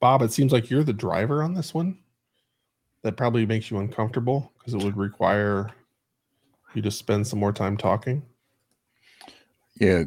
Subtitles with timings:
[0.00, 1.98] Bob, it seems like you're the driver on this one.
[3.02, 5.70] That probably makes you uncomfortable because it would require
[6.74, 8.22] you to spend some more time talking.
[9.80, 10.04] Yeah,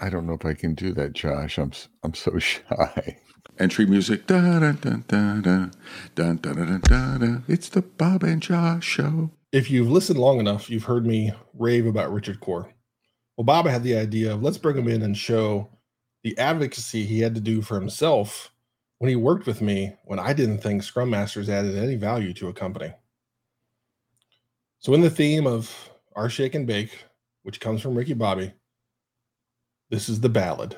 [0.00, 1.58] I don't know if I can do that, Josh.
[1.58, 3.18] I'm I'm so shy.
[3.58, 4.26] Entry music.
[4.26, 5.66] Da, da, da, da, da,
[6.14, 7.36] da, da, da, da, da.
[7.48, 9.30] It's the Bob and Josh show.
[9.52, 12.70] If you've listened long enough, you've heard me rave about Richard Khor.
[13.36, 15.70] Well, Bob had the idea of let's bring him in and show
[16.22, 18.50] the advocacy he had to do for himself
[18.98, 22.48] when he worked with me when I didn't think Scrum Masters added any value to
[22.48, 22.92] a company.
[24.78, 27.04] So, in the theme of our shake and bake,
[27.42, 28.52] which comes from Ricky Bobby,
[29.90, 30.76] this is the ballad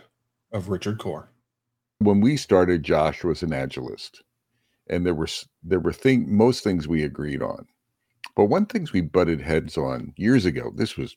[0.53, 1.31] of Richard Khor.
[1.99, 4.23] When we started, Josh was an agilist,
[4.89, 5.29] and there were
[5.63, 7.67] there were thing most things we agreed on,
[8.37, 10.73] but one things we butted heads on years ago.
[10.75, 11.17] This was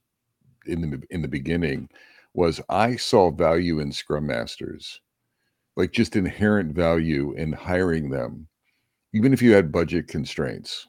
[0.66, 1.90] in the in the beginning,
[2.34, 5.02] was I saw value in Scrum Masters,
[5.76, 8.48] like just inherent value in hiring them,
[9.14, 10.88] even if you had budget constraints.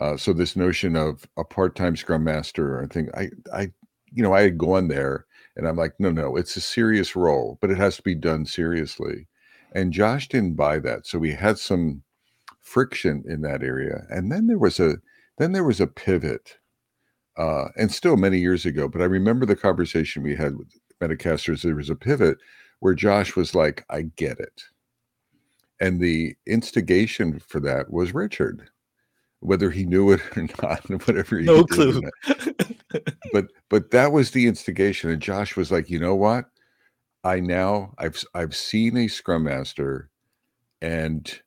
[0.00, 3.72] Uh, so this notion of a part-time Scrum Master, I think I I
[4.12, 7.58] you know I had gone there and I'm like, no, no, it's a serious role,
[7.60, 9.28] but it has to be done seriously.
[9.74, 11.06] And Josh didn't buy that.
[11.06, 12.02] So we had some
[12.60, 14.06] friction in that area.
[14.08, 14.96] And then there was a
[15.38, 16.58] then there was a pivot.
[17.36, 20.68] Uh, and still many years ago, but I remember the conversation we had with
[21.00, 21.62] Metacasters.
[21.62, 22.36] There was a pivot
[22.82, 24.64] where Josh was like, I get it.
[25.80, 28.68] And the instigation for that was Richard
[29.42, 32.00] whether he knew it or not, whatever he no clue.
[33.32, 36.46] but but that was the instigation, and Josh was like, you know what?
[37.24, 40.08] I now I've I've seen a scrum master,
[40.80, 41.40] and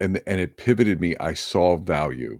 [0.00, 1.16] and and it pivoted me.
[1.18, 2.38] I saw value,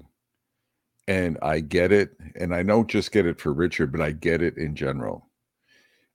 [1.07, 4.43] and I get it, and I don't just get it for Richard, but I get
[4.43, 5.28] it in general.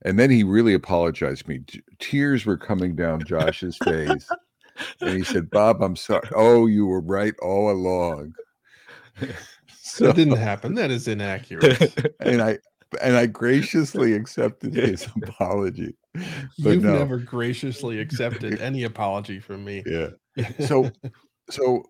[0.04, 1.60] And then he really apologized to me.
[1.98, 4.28] Tears were coming down Josh's face.
[5.00, 6.28] and he said, Bob, I'm sorry.
[6.34, 8.34] Oh, you were right all along
[9.70, 10.74] so that didn't happen.
[10.74, 12.14] That is inaccurate.
[12.20, 12.58] and I
[13.02, 15.96] and I graciously accepted his apology.
[16.14, 16.98] But You've no.
[16.98, 19.82] never graciously accepted any apology from me.
[19.86, 20.10] Yeah.
[20.66, 20.90] So
[21.50, 21.84] so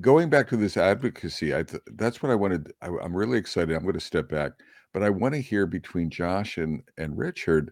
[0.00, 2.72] going back to this advocacy, I th- that's what I wanted.
[2.82, 3.74] I, I'm really excited.
[3.74, 4.52] I'm going to step back,
[4.98, 7.70] but I want to hear between Josh and and Richard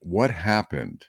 [0.00, 1.06] what happened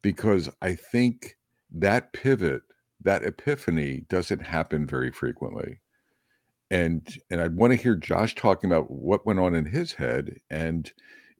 [0.00, 1.36] because I think
[1.70, 2.62] that pivot,
[3.02, 5.80] that epiphany doesn't happen very frequently
[6.70, 10.40] and and I'd want to hear Josh talking about what went on in his head
[10.48, 10.90] and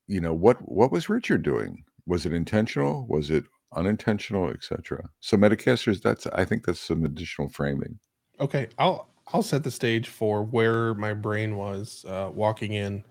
[0.06, 1.82] you know what what was Richard doing?
[2.06, 3.06] Was it intentional?
[3.08, 5.08] Was it unintentional, etc.
[5.20, 7.98] So Metacasters, that's I think that's some additional framing.
[8.38, 13.02] Okay, I'll I'll set the stage for where my brain was uh, walking in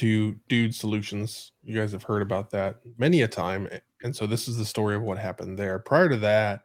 [0.00, 1.52] to Dude Solutions.
[1.62, 3.68] You guys have heard about that many a time,
[4.02, 5.78] and so this is the story of what happened there.
[5.78, 6.62] Prior to that,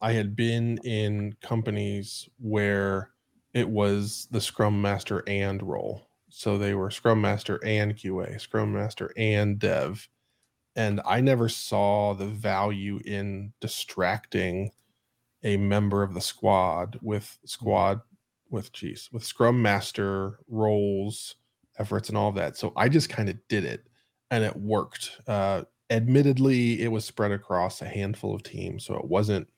[0.00, 3.10] I had been in companies where
[3.52, 6.06] it was the Scrum Master and role.
[6.28, 10.08] So they were Scrum Master and QA, Scrum Master and Dev.
[10.76, 14.70] And I never saw the value in distracting
[15.42, 18.02] a member of the squad with squad
[18.50, 21.34] with geez with Scrum Master roles,
[21.78, 22.56] efforts, and all of that.
[22.56, 23.86] So I just kind of did it,
[24.30, 25.20] and it worked.
[25.26, 29.48] Uh, admittedly, it was spread across a handful of teams, so it wasn't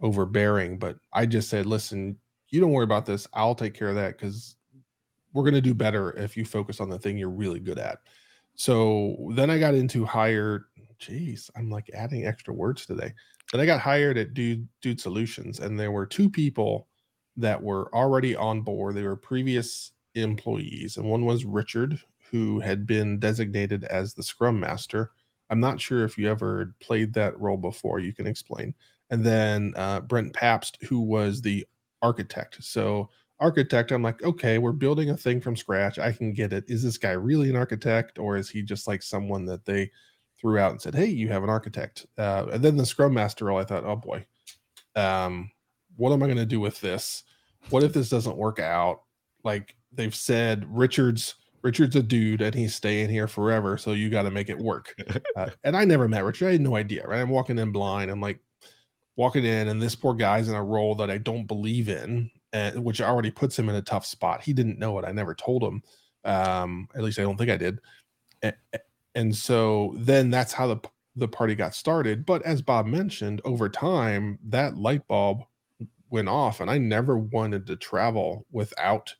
[0.00, 0.78] overbearing.
[0.78, 2.16] But I just said, listen,
[2.50, 3.26] you don't worry about this.
[3.34, 4.56] I'll take care of that because
[5.32, 7.98] we're going to do better if you focus on the thing you're really good at.
[8.54, 10.64] So then I got into hired.
[11.00, 13.12] Jeez, I'm like adding extra words today.
[13.52, 16.88] Then I got hired at Dude Dude Solutions, and there were two people
[17.36, 18.94] that were already on board.
[18.94, 19.92] They were previous
[20.22, 25.12] employees, and one was Richard, who had been designated as the Scrum Master.
[25.50, 28.00] I'm not sure if you ever played that role before.
[28.00, 28.74] You can explain.
[29.10, 31.66] And then uh, Brent Pabst, who was the
[32.02, 32.62] architect.
[32.62, 33.08] So
[33.40, 35.98] architect, I'm like, okay, we're building a thing from scratch.
[35.98, 36.64] I can get it.
[36.68, 39.90] Is this guy really an architect, or is he just like someone that they
[40.40, 42.06] threw out and said, "Hey, you have an architect"?
[42.16, 44.26] Uh, and then the Scrum Master role, I thought, oh boy,
[44.96, 45.50] um,
[45.96, 47.24] what am I going to do with this?
[47.70, 49.02] What if this doesn't work out?
[49.44, 54.22] Like they've said, Richard's Richard's a dude and he's staying here forever, so you got
[54.22, 54.94] to make it work.
[55.36, 56.48] Uh, and I never met Richard.
[56.48, 57.06] I had no idea.
[57.06, 57.20] Right?
[57.20, 58.10] I'm walking in blind.
[58.10, 58.40] I'm like,
[59.18, 62.82] walking in and this poor guy's in a role that I don't believe in, and
[62.82, 64.42] which already puts him in a tough spot.
[64.42, 65.04] He didn't know it.
[65.04, 65.82] I never told him.
[66.24, 67.80] Um, at least I don't think I did.
[68.42, 68.54] And,
[69.14, 70.80] and so then that's how the
[71.16, 72.24] the party got started.
[72.24, 75.42] But as Bob mentioned, over time that light bulb
[76.10, 79.12] went off, and I never wanted to travel without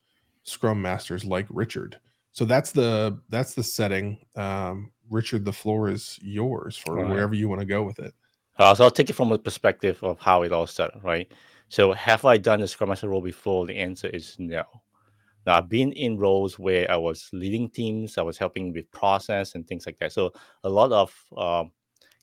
[0.49, 1.99] Scrum masters like Richard.
[2.33, 4.19] So that's the that's the setting.
[4.37, 8.15] Um, Richard, the floor is yours for wherever you want to go with it.
[8.59, 11.31] Uh, so I'll take it from a perspective of how it all started, right?
[11.69, 13.67] So have I done the Scrum Master role before?
[13.67, 14.65] The answer is no.
[15.47, 19.55] Now I've been in roles where I was leading teams, I was helping with process
[19.55, 20.13] and things like that.
[20.13, 20.33] So
[20.65, 21.73] a lot of um,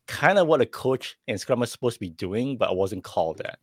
[0.07, 3.03] kind of what a coach and Scrum is supposed to be doing, but I wasn't
[3.03, 3.59] called that.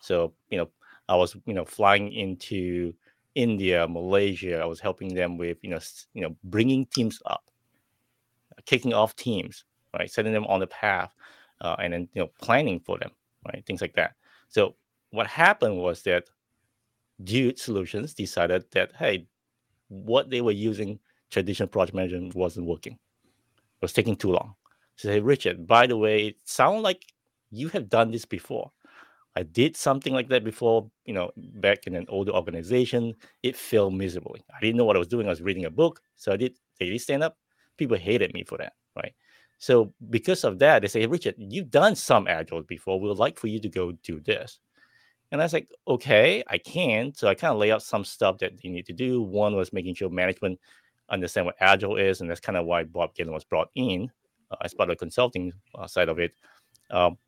[0.00, 0.70] So you know,
[1.08, 2.94] I was you know flying into
[3.34, 4.60] India, Malaysia.
[4.60, 5.80] I was helping them with you know
[6.14, 7.44] you know bringing teams up,
[8.66, 9.64] kicking off teams,
[9.98, 11.12] right, setting them on the path,
[11.60, 13.10] uh, and then you know planning for them,
[13.46, 14.14] right, things like that.
[14.48, 14.76] So
[15.10, 16.24] what happened was that
[17.24, 19.26] Dude Solutions decided that hey,
[19.88, 20.98] what they were using
[21.30, 22.94] traditional project management wasn't working.
[22.94, 24.54] It was taking too long.
[24.96, 27.04] So hey, Richard, by the way, it sounds like
[27.50, 28.70] you have done this before.
[29.36, 33.14] I did something like that before, you know, back in an older organization.
[33.42, 34.44] It failed miserably.
[34.54, 35.26] I didn't know what I was doing.
[35.26, 36.00] I was reading a book.
[36.16, 37.36] So I did daily stand up.
[37.76, 39.12] People hated me for that, right?
[39.58, 43.00] So because of that, they say, hey, Richard, you've done some agile before.
[43.00, 44.60] We would like for you to go do this.
[45.32, 47.12] And I was like, okay, I can.
[47.14, 49.22] So I kind of lay out some stuff that you need to do.
[49.22, 50.60] One was making sure management
[51.08, 54.10] understand what agile is, and that's kind of why Bob Galen was brought in
[54.50, 56.34] uh, as part of the consulting uh, side of it.
[56.90, 57.18] Um,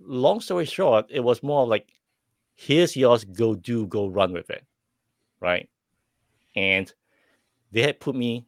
[0.00, 1.92] long story short, it was more like,
[2.54, 4.64] here's yours, go do, go run with it,
[5.40, 5.68] right?
[6.56, 6.92] And
[7.72, 8.46] they had put me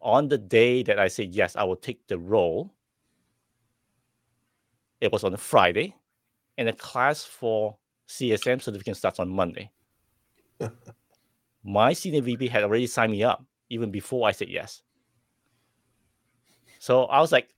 [0.00, 2.72] on the day that I said yes, I will take the role.
[5.00, 5.94] It was on a Friday
[6.56, 7.76] and the class for
[8.08, 9.70] CSM certificate starts on Monday.
[11.64, 14.82] My senior VP had already signed me up even before I said yes.
[16.78, 17.48] So I was like,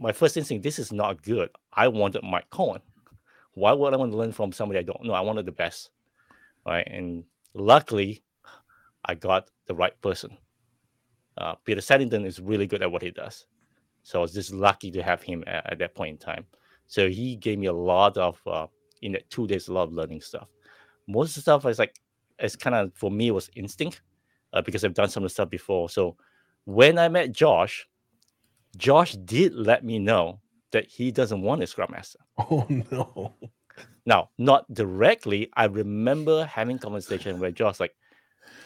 [0.00, 1.50] my first instinct, this is not good.
[1.74, 2.80] I wanted Mike Cohn.
[3.52, 5.12] Why would I want to learn from somebody I don't know?
[5.12, 5.90] I wanted the best.
[6.66, 6.86] Right.
[6.90, 7.24] And
[7.54, 8.22] luckily,
[9.04, 10.36] I got the right person.
[11.36, 13.46] Uh, Peter Saddington is really good at what he does.
[14.02, 16.46] So I was just lucky to have him at, at that point in time.
[16.86, 18.66] So he gave me a lot of uh,
[19.02, 20.48] in that two days, a lot of learning stuff.
[21.06, 21.94] Most of the stuff is like
[22.38, 24.00] it's kind of for me was instinct
[24.54, 25.90] uh, because I've done some of the stuff before.
[25.90, 26.16] So
[26.64, 27.86] when I met Josh,
[28.76, 30.40] Josh did let me know
[30.72, 32.18] that he doesn't want a Scrum Master.
[32.38, 33.34] Oh no.
[34.06, 35.50] Now, not directly.
[35.54, 37.94] I remember having conversation where Josh like,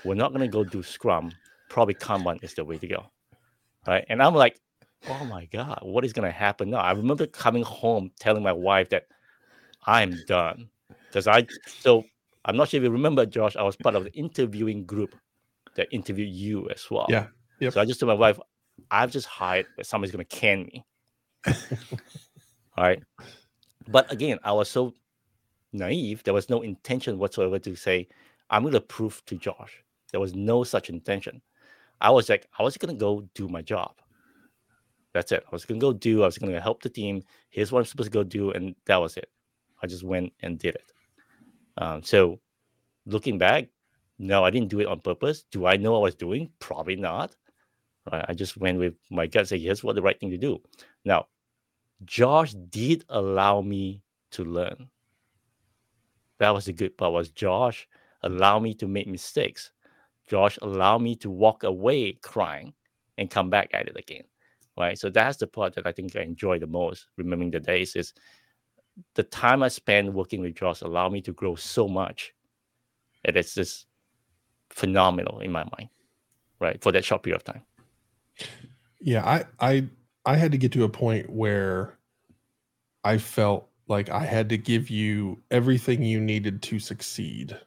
[0.05, 1.33] "We're not gonna go do Scrum.
[1.69, 3.07] Probably Kanban is the way to go."
[3.87, 4.61] Right, and I'm like,
[5.09, 6.79] oh my god, what is gonna happen now?
[6.79, 9.07] I remember coming home telling my wife that
[9.87, 10.69] I'm done
[11.09, 11.47] because I
[11.81, 12.05] so
[12.45, 13.57] I'm not sure if you remember, Josh.
[13.57, 15.15] I was part of the interviewing group
[15.77, 17.07] that interviewed you as well.
[17.09, 17.27] Yeah.
[17.61, 17.73] Yep.
[17.73, 18.39] So I just told my wife,
[18.91, 20.85] I've just hired that somebody's gonna can me.
[22.77, 23.03] All right.
[23.89, 24.95] But again, I was so
[25.73, 26.23] naive.
[26.25, 28.09] There was no intention whatsoever to say,
[28.51, 29.85] I'm going to prove to Josh.
[30.13, 31.43] There was no such intention.
[32.01, 33.93] I was like, I was going to go do my job.
[35.13, 35.45] That's it.
[35.47, 37.23] I was going to go do, I was going to help the team.
[37.51, 38.51] Here's what I'm supposed to go do.
[38.53, 39.29] And that was it.
[39.83, 40.93] I just went and did it.
[41.79, 42.41] Um, so
[43.07, 43.69] looking back,
[44.19, 45.45] no, I didn't do it on purpose.
[45.51, 46.51] Do I know what I was doing?
[46.61, 47.35] Probably not.
[48.11, 48.25] Right?
[48.29, 50.61] I just went with my gut, say, here's what the right thing to do.
[51.05, 51.27] Now,
[52.05, 54.03] Josh did allow me
[54.33, 54.89] to learn.
[56.39, 57.13] That was the good part.
[57.13, 57.89] Was Josh
[58.23, 59.71] allow me to make mistakes?
[60.29, 62.75] Josh allowed me to walk away crying
[63.17, 64.25] and come back at it again
[64.77, 64.99] right?
[64.99, 67.07] So that's the part that I think I enjoy the most.
[67.17, 68.13] Remembering the days is
[69.15, 72.33] the time I spent working with Josh allowed me to grow so much
[73.25, 73.87] that it's just
[74.71, 75.91] phenomenal in my mind,
[76.61, 76.81] right?
[76.83, 77.63] For that short period of time.
[79.05, 79.89] Yeah, I I
[80.25, 81.99] I had to get to a point where
[83.05, 87.59] I felt like I had to give you everything you needed to succeed.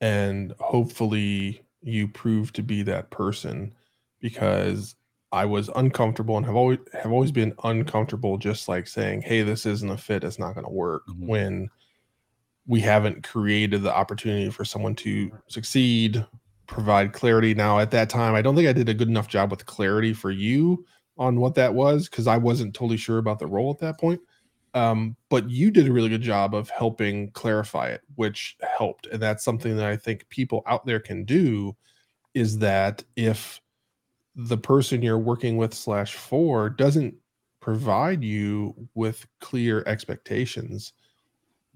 [0.00, 3.72] And hopefully you prove to be that person
[4.20, 4.96] because
[5.30, 9.66] I was uncomfortable and have always have always been uncomfortable just like saying, "Hey, this
[9.66, 10.24] isn't a fit.
[10.24, 11.26] It's not going to work." Mm-hmm.
[11.28, 11.70] When
[12.66, 16.26] we haven't created the opportunity for someone to succeed,
[16.70, 17.52] provide clarity.
[17.52, 20.12] Now, at that time, I don't think I did a good enough job with clarity
[20.12, 20.86] for you
[21.18, 24.20] on what that was because I wasn't totally sure about the role at that point.
[24.72, 29.06] Um, but you did a really good job of helping clarify it, which helped.
[29.06, 31.76] And that's something that I think people out there can do
[32.34, 33.60] is that if
[34.36, 37.16] the person you're working with slash for doesn't
[37.58, 40.92] provide you with clear expectations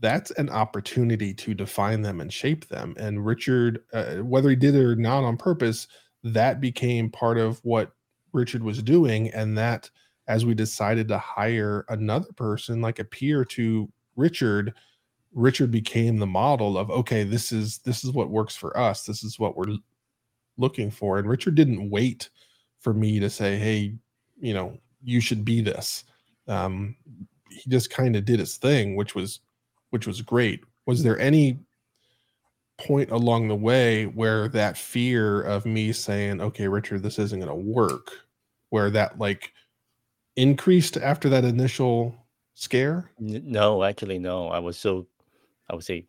[0.04, 2.94] that's an opportunity to define them and shape them.
[2.98, 5.88] And richard uh, whether he did it or not on purpose
[6.22, 7.92] that became part of what
[8.32, 9.30] richard was doing.
[9.30, 9.90] And that
[10.28, 14.74] as we decided to hire another person like a peer to richard
[15.32, 19.04] richard became the model of okay this is this is what works for us.
[19.04, 19.76] This is what we're
[20.58, 21.18] looking for.
[21.18, 22.28] And richard didn't wait
[22.80, 23.94] for me to say, hey,
[24.38, 26.04] you know, you should be this.
[26.46, 26.94] Um,
[27.48, 29.40] he just kind of did his thing, which was
[29.94, 30.64] which was great.
[30.86, 31.60] Was there any
[32.78, 37.48] point along the way where that fear of me saying, "Okay, Richard, this isn't going
[37.48, 38.10] to work,"
[38.70, 39.52] where that like
[40.34, 42.12] increased after that initial
[42.54, 43.12] scare?
[43.20, 44.48] No, actually, no.
[44.48, 45.06] I was so,
[45.70, 46.06] I would say,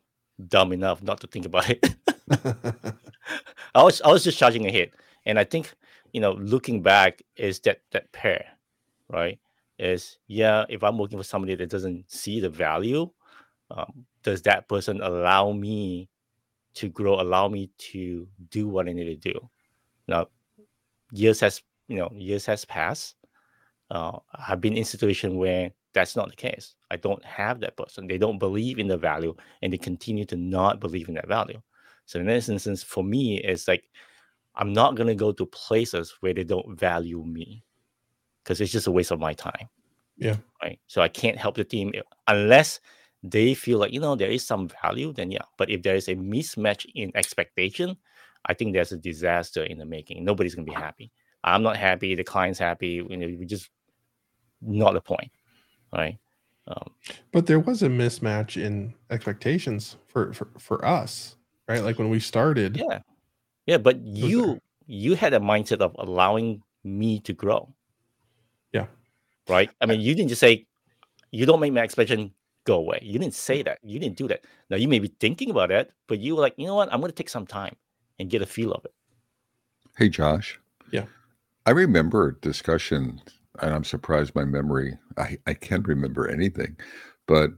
[0.48, 1.94] dumb enough not to think about it.
[3.75, 4.94] I was I was just charging ahead,
[5.27, 5.72] and I think
[6.12, 8.48] you know, looking back, is that that pair,
[9.10, 9.38] right?
[9.77, 13.12] Is yeah, if I'm working for somebody that doesn't see the value,
[13.72, 16.10] um, does that person allow me
[16.75, 19.50] to grow, allow me to do what I need to do?
[20.07, 20.27] Now,
[21.12, 23.15] years has you know years has passed.
[23.91, 24.17] Uh,
[24.48, 26.75] I've been in situation where that's not the case.
[26.91, 28.07] I don't have that person.
[28.07, 31.62] They don't believe in the value, and they continue to not believe in that value.
[32.05, 33.86] So in this instance, for me, it's like
[34.55, 37.63] I'm not gonna go to places where they don't value me
[38.43, 39.69] because it's just a waste of my time.
[40.17, 40.38] Yeah.
[40.62, 40.79] Right.
[40.88, 41.93] So I can't help the team
[42.27, 42.79] unless
[43.32, 45.13] they feel like you know there is some value.
[45.13, 45.46] Then yeah.
[45.58, 47.98] But if there is a mismatch in expectation,
[48.46, 50.24] I think there's a disaster in the making.
[50.24, 51.12] Nobody's gonna be happy.
[51.44, 52.15] I'm not happy.
[52.15, 53.05] The client's happy.
[53.10, 53.70] You know, we just
[54.62, 55.32] not the point,
[55.94, 56.17] right?
[56.67, 56.89] Um,
[57.32, 61.36] but there was a mismatch in expectations for, for for us,
[61.67, 61.84] right?
[61.84, 62.77] Like when we started.
[62.77, 63.00] Yeah.
[63.65, 67.74] Yeah, but you you had a mindset of allowing me to grow.
[68.72, 68.88] Yeah.
[69.50, 69.70] Right?
[69.82, 70.67] I mean, you didn't just say
[71.32, 72.32] you don't make my expectation
[72.65, 73.00] go away.
[73.01, 73.38] You didn't hmm.
[73.38, 73.79] say that.
[73.84, 74.43] You didn't do that.
[74.69, 76.91] Now you may be thinking about it, but you were like, you know what?
[76.91, 77.75] I'm going to take some time
[78.19, 78.93] and get a feel of it.
[79.98, 80.60] Hey, Josh.
[80.91, 81.05] Yeah.
[81.65, 83.22] I remember a discussion,
[83.62, 86.75] and I'm surprised my memory, I, I can't remember anything,
[87.27, 87.51] but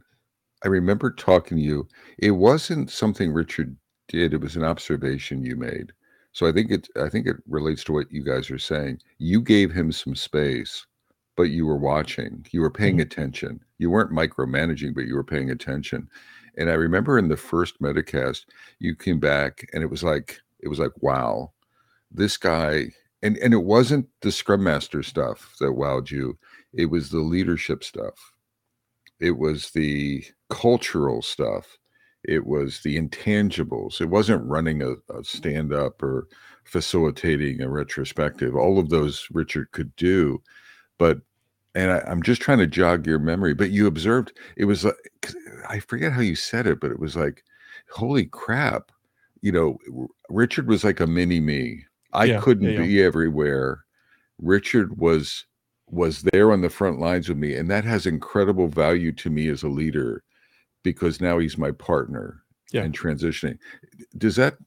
[0.63, 1.87] I remember talking to you.
[2.17, 3.75] It wasn't something Richard
[4.07, 5.91] did, it was an observation you made.
[6.31, 8.99] So I think it I think it relates to what you guys are saying.
[9.17, 10.85] You gave him some space,
[11.38, 12.46] but you were watching.
[12.51, 13.01] You were paying mm-hmm.
[13.01, 13.62] attention.
[13.77, 16.10] You weren't micromanaging, but you were paying attention.
[16.58, 18.46] And I remember in the first Metacast,
[18.79, 21.53] you came back and it was like it was like wow,
[22.12, 22.88] this guy
[23.22, 26.38] and and it wasn't the scrum master stuff that wowed you.
[26.74, 28.34] It was the leadership stuff.
[29.20, 31.77] It was the cultural stuff
[32.27, 34.01] it was the intangibles.
[34.01, 36.27] It wasn't running a, a stand up or
[36.65, 38.56] facilitating a retrospective.
[38.56, 40.41] All of those Richard could do,
[41.00, 41.20] but
[41.77, 43.53] and I, am just trying to jog your memory.
[43.53, 44.96] But you observed it was like
[45.69, 47.43] I forget how you said it, but it was like,
[47.91, 48.91] holy crap,
[49.41, 49.77] you know,
[50.29, 51.86] Richard was like a mini me.
[52.13, 52.86] I yeah, couldn't yeah, yeah.
[52.86, 53.84] be everywhere.
[54.39, 55.46] Richard was
[55.89, 59.48] was there on the front lines with me, and that has incredible value to me
[59.48, 60.24] as a leader
[60.84, 62.41] because now he's my partner
[62.72, 62.81] yeah.
[62.81, 63.60] and transitioning.
[64.17, 64.57] Does that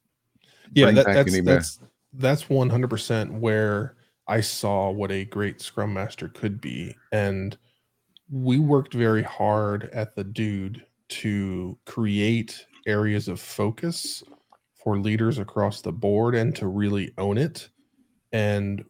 [0.73, 1.79] yeah that, that's, that's
[2.13, 3.95] that's 100% where
[4.31, 7.57] I saw what a great scrum master could be and
[8.29, 14.23] we worked very hard at the dude to create areas of focus
[14.73, 17.67] for leaders across the board and to really own it.
[18.31, 18.85] And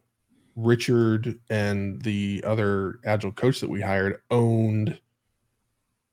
[0.54, 4.96] Richard and the other agile coach that we hired owned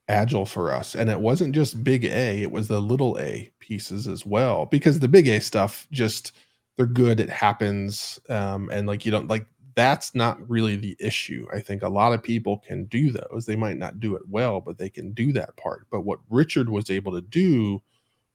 [0.08, 0.96] agile for us.
[0.96, 4.98] And it wasn't just big a it was the little a pieces as well because
[4.98, 6.32] the big a stuff just
[6.80, 9.46] they're good it happens um and like you don't like
[9.76, 13.58] that's not really the issue i think a lot of people can do those they
[13.58, 16.90] might not do it well but they can do that part but what richard was
[16.90, 17.82] able to do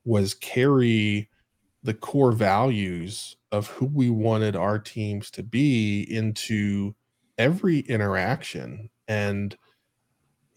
[0.05, 1.31] was carry
[1.85, 6.95] the core values of who we wanted our teams to be into
[7.39, 9.57] every interaction and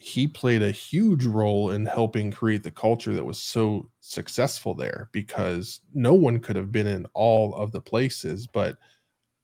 [0.08, 5.10] he played a huge role in helping create the culture that was so successful there
[5.12, 8.78] because no one could have been in all of the places but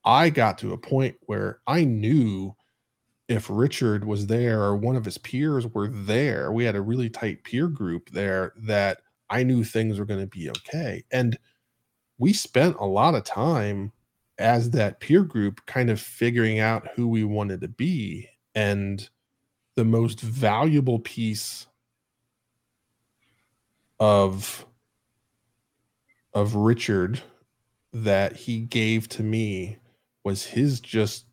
[0.04, 2.54] i got to a point where i knew
[3.28, 7.10] if richard was there or one of his peers were there we had a really
[7.10, 8.98] tight peer group there that
[9.30, 11.04] i knew things were going to be okay.
[11.10, 11.38] And
[12.18, 13.92] we spent a lot of time
[14.38, 18.28] as that peer group kind of figuring out who we wanted to be.
[18.54, 19.08] And
[19.76, 21.66] the most valuable piece
[24.00, 24.66] of
[26.32, 27.20] of Richard
[27.92, 29.78] that he gave to me
[30.24, 31.26] was his just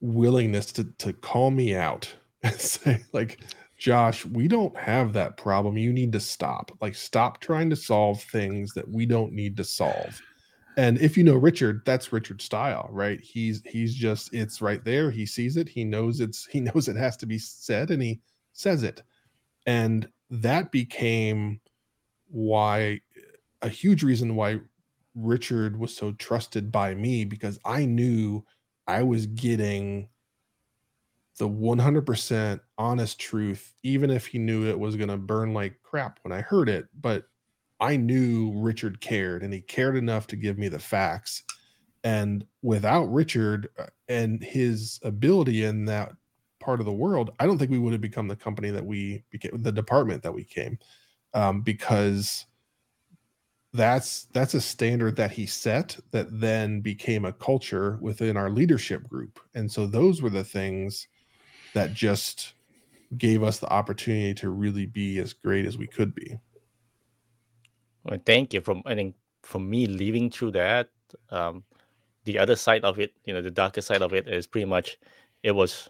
[0.00, 3.40] willingness to to call me out and say like
[3.78, 5.76] Josh, we don't have that problem.
[5.76, 6.70] You need to stop.
[6.80, 10.22] Like stop trying to solve things that we don't need to solve
[10.76, 13.20] and if you know richard that's richard's style right?
[13.20, 15.10] He's he's just it's right there.
[15.10, 15.68] He sees it.
[15.68, 18.20] He knows it's he knows it has to be said and he
[18.52, 19.02] says it.
[19.66, 21.60] And that became
[22.28, 23.00] why
[23.60, 24.58] a huge reason why
[25.14, 28.42] richard was so trusted by me because i knew
[28.86, 30.08] i was getting
[31.38, 36.18] the 100% honest truth, even if he knew it was going to burn like crap
[36.22, 36.86] when I heard it.
[37.00, 37.24] But
[37.82, 41.42] I knew Richard cared and he cared enough to give me the facts.
[42.04, 46.12] And without Richard uh, and his ability in that
[46.60, 49.24] part of the world, I don't think we would have become the company that we
[49.30, 50.78] became, the department that we came,
[51.34, 52.46] um, because
[53.72, 59.08] that's that's a standard that he set that then became a culture within our leadership
[59.08, 59.40] group.
[59.54, 61.08] And so those were the things
[61.74, 62.52] that just
[63.18, 66.38] gave us the opportunity to really be as great as we could be.
[68.04, 68.60] Well, thank you.
[68.60, 70.88] From I think for me leaving through that,
[71.30, 71.64] um,
[72.24, 74.98] the other side of it, you know, the darker side of it is pretty much
[75.42, 75.88] it was,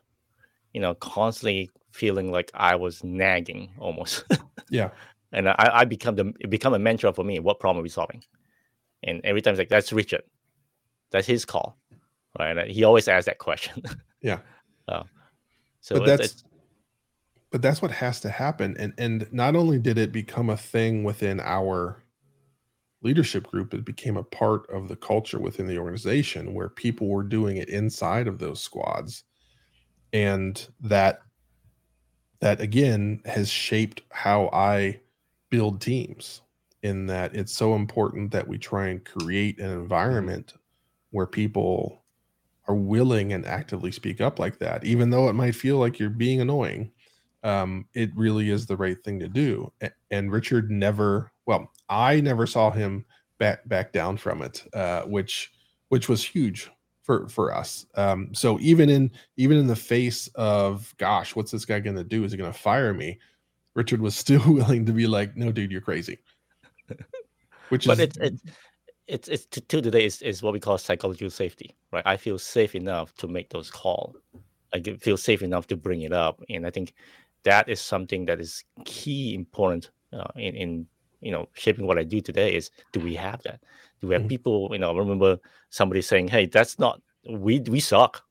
[0.72, 4.24] you know, constantly feeling like I was nagging almost.
[4.70, 4.90] yeah.
[5.32, 7.38] And I, I become the it become a mentor for me.
[7.38, 8.22] What problem are we solving?
[9.02, 10.22] And every time it's like that's Richard,
[11.10, 11.76] that's his call,
[12.38, 12.56] right?
[12.56, 13.82] And he always asks that question.
[14.22, 14.38] yeah.
[14.86, 15.04] Uh,
[15.80, 16.44] so but that's it's,
[17.52, 18.74] but that's what has to happen.
[18.78, 22.02] And and not only did it become a thing within our
[23.02, 27.22] leadership group, it became a part of the culture within the organization where people were
[27.22, 29.24] doing it inside of those squads.
[30.14, 31.20] And that
[32.40, 35.00] that again has shaped how I
[35.50, 36.40] build teams
[36.82, 40.54] in that it's so important that we try and create an environment
[41.10, 42.02] where people
[42.66, 46.08] are willing and actively speak up like that, even though it might feel like you're
[46.10, 46.90] being annoying.
[47.42, 49.72] Um, it really is the right thing to do.
[50.10, 53.04] And Richard never, well, I never saw him
[53.38, 55.50] back back down from it, uh, which
[55.88, 56.70] which was huge
[57.02, 57.86] for for us.
[57.96, 62.04] Um, so even in even in the face of, gosh, what's this guy going to
[62.04, 62.24] do?
[62.24, 63.18] Is he going to fire me?
[63.74, 66.18] Richard was still willing to be like, no, dude, you're crazy.
[67.68, 68.42] Which but is, it's, it's
[69.08, 72.06] it's it's to, to today is, is what we call psychological safety, right?
[72.06, 74.16] I feel safe enough to make those calls.
[74.74, 76.94] I feel safe enough to bring it up, and I think
[77.44, 80.86] that is something that is key important uh, in in
[81.20, 82.54] you know shaping what I do today.
[82.54, 83.60] Is do we have that?
[84.00, 84.28] Do we have mm-hmm.
[84.28, 84.68] people?
[84.72, 85.38] You know, remember
[85.70, 88.22] somebody saying, "Hey, that's not we we suck."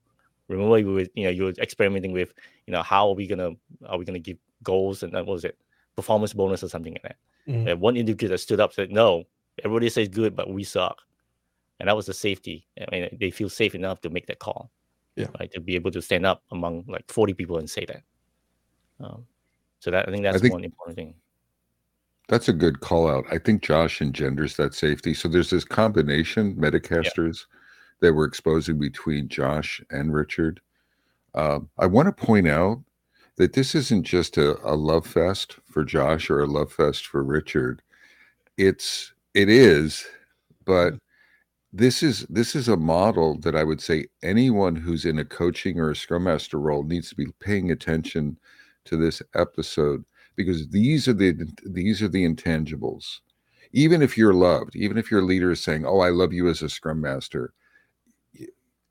[0.47, 2.33] Remember, we were you know you were experimenting with
[2.67, 3.51] you know how are we gonna
[3.87, 5.57] are we gonna give goals and what was it
[5.95, 7.17] performance bonus or something like that.
[7.47, 7.67] Mm-hmm.
[7.67, 9.25] And one individual stood up said, "No,
[9.63, 10.97] Everybody says good, but we suck.
[11.79, 12.67] And that was the safety.
[12.79, 14.71] I mean, they feel safe enough to make that call.
[15.15, 15.27] Yeah.
[15.39, 15.51] Right.
[15.51, 18.03] To be able to stand up among like 40 people and say that.
[19.01, 19.25] Um,
[19.79, 21.15] so that I think that's I think one important thing.
[22.27, 23.25] That's a good call out.
[23.31, 25.13] I think Josh engenders that safety.
[25.13, 28.07] So there's this combination Metacasters yeah.
[28.07, 30.61] that we're exposing between Josh and Richard.
[31.33, 32.81] Um, I want to point out
[33.37, 37.23] that this isn't just a, a love fest for Josh or a love fest for
[37.23, 37.81] Richard.
[38.57, 40.05] It's it is,
[40.65, 40.93] but
[41.73, 45.79] this is this is a model that I would say anyone who's in a coaching
[45.79, 48.37] or a scrum master role needs to be paying attention
[48.85, 50.03] to this episode
[50.35, 51.33] because these are the
[51.65, 53.19] these are the intangibles.
[53.73, 56.61] Even if you're loved, even if your leader is saying, "Oh, I love you as
[56.61, 57.53] a scrum master,"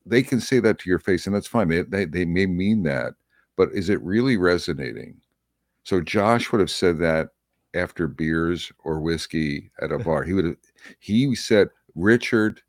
[0.06, 1.68] they can say that to your face, and that's fine.
[1.68, 3.14] They, they, they may mean that,
[3.56, 5.20] but is it really resonating?
[5.84, 7.30] So Josh would have said that
[7.74, 10.24] after beers or whiskey at a bar.
[10.24, 10.56] He would have,
[10.98, 12.60] he said, Richard,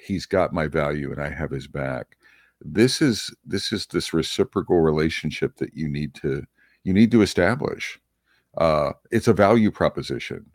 [0.00, 2.16] he's got my value and I have his back.
[2.60, 6.44] This is this is this reciprocal relationship that you need to
[6.84, 7.98] you need to establish.
[8.56, 10.46] Uh, it's a value proposition.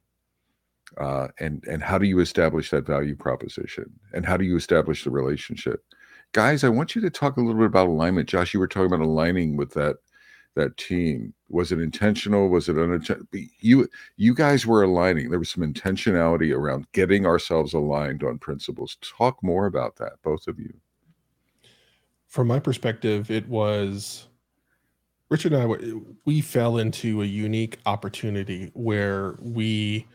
[0.97, 3.91] Uh, and and how do you establish that value proposition?
[4.13, 5.83] And how do you establish the relationship?
[6.31, 8.29] Guys, I want you to talk a little bit about alignment.
[8.29, 9.97] Josh, you were talking about aligning with that
[10.55, 13.25] that team was it intentional was it unintentional
[13.59, 13.87] you
[14.17, 19.41] you guys were aligning there was some intentionality around getting ourselves aligned on principles talk
[19.43, 20.73] more about that both of you
[22.27, 24.27] from my perspective it was
[25.29, 25.93] richard and i
[26.25, 30.05] we fell into a unique opportunity where we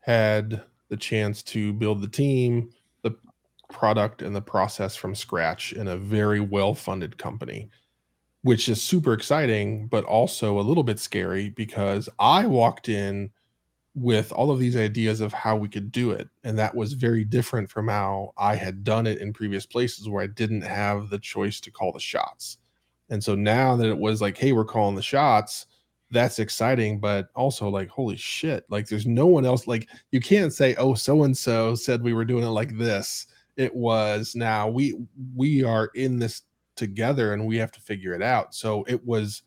[0.00, 2.70] had the chance to build the team
[3.02, 3.14] the
[3.70, 7.70] product and the process from scratch in a very well funded company
[8.44, 13.30] which is super exciting, but also a little bit scary because I walked in
[13.94, 16.28] with all of these ideas of how we could do it.
[16.44, 20.22] And that was very different from how I had done it in previous places where
[20.22, 22.58] I didn't have the choice to call the shots.
[23.10, 25.66] And so now that it was like, hey, we're calling the shots,
[26.10, 29.66] that's exciting, but also like, holy shit, like there's no one else.
[29.66, 33.26] Like, you can't say, oh, so and so said we were doing it like this.
[33.56, 34.96] It was now we
[35.36, 36.42] we are in this
[36.76, 38.54] together and we have to figure it out.
[38.54, 39.42] So it was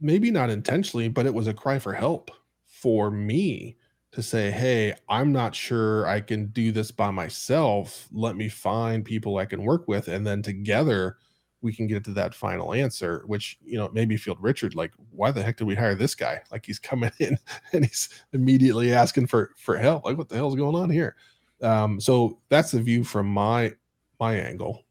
[0.00, 2.30] maybe not intentionally, but it was a cry for help
[2.66, 3.76] for me
[4.12, 8.08] to say, Hey, I'm not sure I can do this by myself.
[8.12, 10.08] Let me find people I can work with.
[10.08, 11.18] And then together
[11.66, 15.30] we can get to that final answer, which you know maybe feel Richard like, why
[15.30, 16.40] the heck did we hire this guy?
[16.50, 17.38] Like he's coming in
[17.72, 20.04] and he's immediately asking for for help.
[20.04, 21.16] Like what the hell's going on here?
[21.60, 23.74] Um, so that's the view from my
[24.20, 24.84] my angle.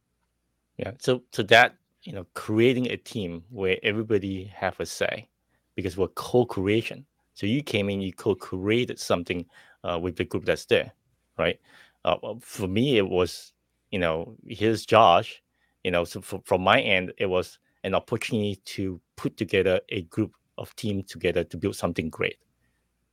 [0.77, 0.91] Yeah.
[0.99, 5.27] So so that you know, creating a team where everybody have a say,
[5.75, 7.03] because we're co-creation.
[7.33, 9.45] So you came in, you co-created something
[9.83, 10.91] uh, with the group that's there,
[11.39, 11.59] right?
[12.05, 13.53] Uh, for me, it was
[13.91, 15.41] you know, here's Josh.
[15.85, 20.01] You know, so from, from my end, it was an opportunity to put together a
[20.01, 22.37] group of team together to build something great.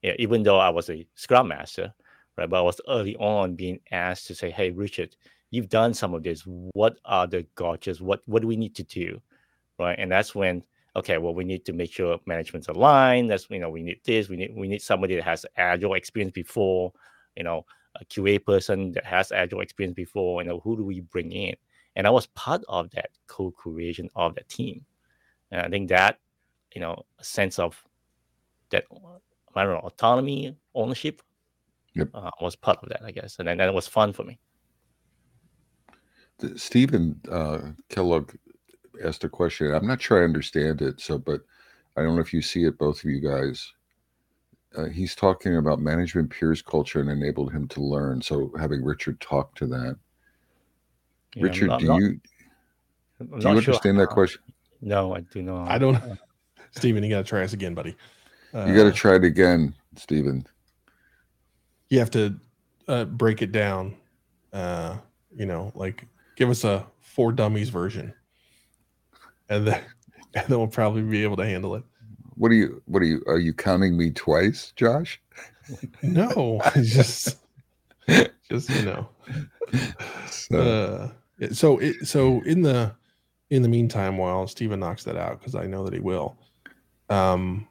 [0.00, 1.92] Yeah, even though I was a scrum master,
[2.38, 2.48] right?
[2.48, 5.14] But I was early on being asked to say, "Hey, Richard,
[5.50, 6.44] you've done some of this.
[6.46, 8.00] What are the gotchas?
[8.00, 9.20] What what do we need to do?"
[9.78, 10.64] Right, and that's when
[10.96, 13.30] okay, well, we need to make sure management's aligned.
[13.30, 14.30] That's you know, we need this.
[14.30, 16.94] We need we need somebody that has agile experience before.
[17.37, 17.66] You know,
[18.00, 20.42] a QA person that has agile experience before.
[20.42, 21.54] You know, who do we bring in?
[21.96, 24.85] And I was part of that co-creation of that team.
[25.50, 26.18] And I think that,
[26.74, 27.83] you know, a sense of
[28.70, 28.85] that
[29.55, 31.22] I don't know, autonomy, ownership,
[31.94, 32.09] Yep.
[32.14, 33.38] uh, was part of that, I guess.
[33.38, 34.38] And then that was fun for me.
[36.57, 38.33] Stephen uh, Kellogg
[39.05, 39.74] asked a question.
[39.74, 41.00] I'm not sure I understand it.
[41.00, 41.42] So, but
[41.96, 43.72] I don't know if you see it, both of you guys.
[44.76, 48.22] Uh, he's talking about management peers culture and enabled him to learn.
[48.22, 49.98] So, having Richard talk to that.
[51.35, 51.92] Yeah, I'm Richard, not- do you
[53.21, 54.40] I'm do you not sure understand that question?
[54.81, 55.71] No, I do not.
[55.71, 55.99] I don't.
[56.73, 57.95] Steven, you got to try us again, buddy.
[58.55, 60.47] Uh, You got to try it again, Stephen.
[61.88, 62.35] you have to
[62.88, 63.95] uh, break it down.
[64.53, 64.97] Uh,
[65.37, 68.12] you know, like give us a four dummies version,
[69.49, 69.81] and then
[70.35, 71.85] and then we'll probably be able to handle it.
[72.35, 72.83] What are you?
[72.87, 73.23] What are you?
[73.27, 75.21] Are you counting me twice, Josh?
[76.03, 77.37] No, just
[78.51, 79.09] just you know.
[80.29, 81.12] So, Uh, it-
[81.50, 82.94] so it, so in the
[83.50, 86.38] in the meantime, while Steven knocks that out, because I know that he will.
[87.11, 87.68] Um,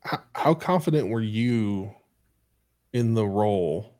[0.00, 1.94] how, how confident were you
[2.92, 3.94] in the role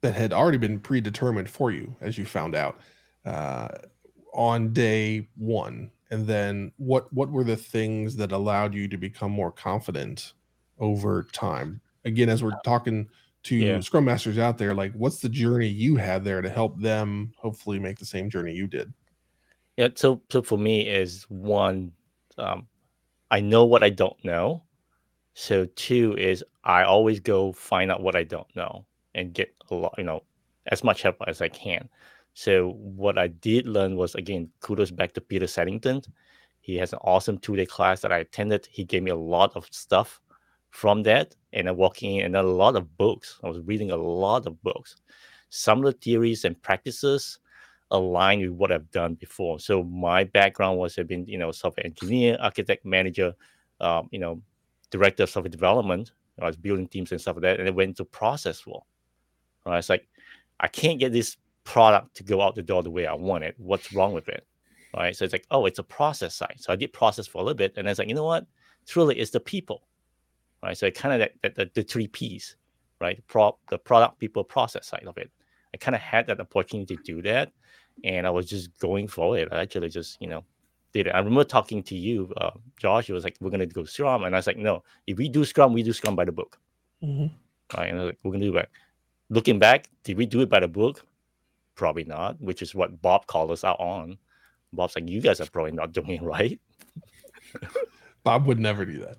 [0.00, 2.80] that had already been predetermined for you, as you found out
[3.24, 3.68] uh,
[4.32, 5.90] on day one?
[6.10, 10.32] And then what what were the things that allowed you to become more confident
[10.80, 11.80] over time?
[12.04, 13.08] Again, as we're talking
[13.44, 13.80] to Yeah.
[13.80, 17.78] scrum masters out there like what's the journey you had there to help them hopefully
[17.78, 18.92] make the same journey you did
[19.76, 21.92] Yeah, so so for me is one,
[22.38, 22.68] um,
[23.30, 24.64] I know what I don't know.
[25.34, 29.74] So two is I always go find out what I don't know and get a
[29.74, 30.24] lot, you know,
[30.68, 31.88] as much help as I can.
[32.34, 36.02] So what I did learn was again, kudos back to Peter Saddington.
[36.60, 38.66] He has an awesome two-day class that I attended.
[38.70, 40.20] He gave me a lot of stuff
[40.70, 43.38] from that, and I walking in and a lot of books.
[43.44, 44.96] I was reading a lot of books.
[45.50, 47.38] Some of the theories and practices
[47.90, 49.58] align with what I've done before.
[49.58, 53.34] So my background was I've been, you know, software engineer, architect, manager,
[53.80, 54.40] um, you know,
[54.90, 56.12] director of software development.
[56.40, 58.86] I was building teams and stuff like that, and I went to process role.
[59.66, 59.78] Right?
[59.78, 60.08] It's like
[60.60, 63.54] I can't get this product to go out the door the way I want it.
[63.58, 64.46] What's wrong with it?
[64.96, 65.14] Right?
[65.14, 66.56] So it's like, oh, it's a process side.
[66.58, 68.46] So I did process for a little bit, and then it's like, you know what?
[68.86, 69.82] Truly, it's the people.
[70.62, 70.76] Right?
[70.76, 72.56] So it kind of that, that, that the three P's,
[73.00, 73.22] right?
[73.28, 75.30] Pro, the product, people, process side of it.
[75.72, 77.52] I kind of had that opportunity to do that
[78.04, 79.48] and I was just going for it.
[79.52, 80.44] I actually just, you know,
[80.92, 81.10] did it.
[81.10, 83.08] I remember talking to you, uh, Josh.
[83.08, 85.44] It was like, we're gonna go Scrum, and I was like, no, if we do
[85.44, 86.58] Scrum, we do Scrum by the book,
[87.76, 87.90] right?
[87.90, 88.68] And I was like, we're gonna do that.
[89.28, 91.04] Looking back, did we do it by the book?
[91.76, 92.40] Probably not.
[92.40, 94.18] Which is what Bob called us out on.
[94.72, 96.60] Bob's like, you guys are probably not doing it right.
[98.22, 99.16] bob would never do that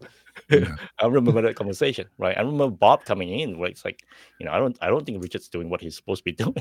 [0.51, 0.75] Yeah.
[0.99, 2.37] I remember that conversation, right?
[2.37, 4.03] I remember Bob coming in, where it's like,
[4.39, 6.55] you know, I don't, I don't think Richard's doing what he's supposed to be doing.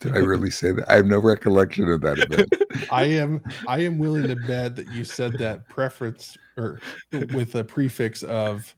[0.00, 0.90] did I really say that?
[0.90, 2.52] I have no recollection of that event.
[2.92, 6.80] i am i am willing to bet that you said that preference or
[7.32, 8.74] with a prefix of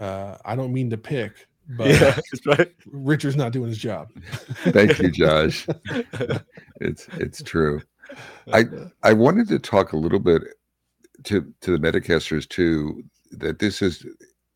[0.00, 2.72] uh i don't mean to pick but that's right.
[2.86, 4.08] richard's not doing his job
[4.64, 5.66] Thank you, Josh.
[6.80, 7.80] It's it's true.
[8.52, 8.64] I
[9.02, 10.42] I wanted to talk a little bit
[11.24, 13.02] to to the Metacasters too.
[13.32, 14.04] That this is,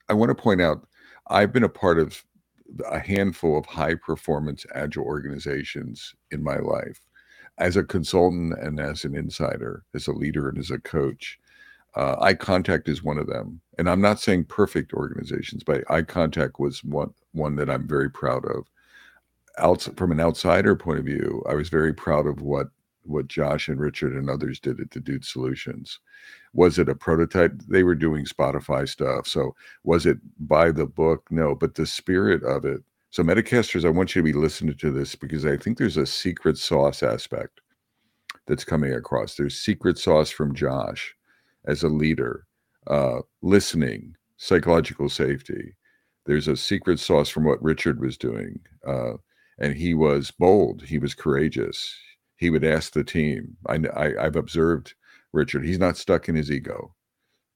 [0.08, 0.86] I want to point out,
[1.28, 2.22] I've been a part of
[2.90, 7.00] a handful of high performance agile organizations in my life,
[7.58, 11.38] as a consultant and as an insider, as a leader and as a coach.
[11.94, 16.84] Uh, iContact is one of them, and I'm not saying perfect organizations, but iContact was
[16.84, 18.66] one one that I'm very proud of.
[19.96, 22.66] From an outsider point of view, I was very proud of what
[23.08, 26.00] what Josh and Richard and others did at the Dude Solutions.
[26.54, 27.52] Was it a prototype?
[27.68, 29.26] They were doing Spotify stuff.
[29.28, 31.26] So was it by the book?
[31.30, 34.90] No, but the spirit of it So, Metacasters, I want you to be listening to
[34.90, 37.60] this because I think there's a secret sauce aspect
[38.46, 39.34] that's coming across.
[39.36, 41.14] There's secret sauce from Josh
[41.66, 42.46] as a leader,
[42.88, 45.76] uh, listening, psychological safety.
[46.26, 48.60] There's a secret sauce from what Richard was doing.
[48.86, 49.14] Uh,
[49.58, 51.96] and he was bold, he was courageous.
[52.36, 53.56] He would ask the team.
[53.66, 54.94] I, I, I've observed
[55.32, 56.94] Richard, he's not stuck in his ego.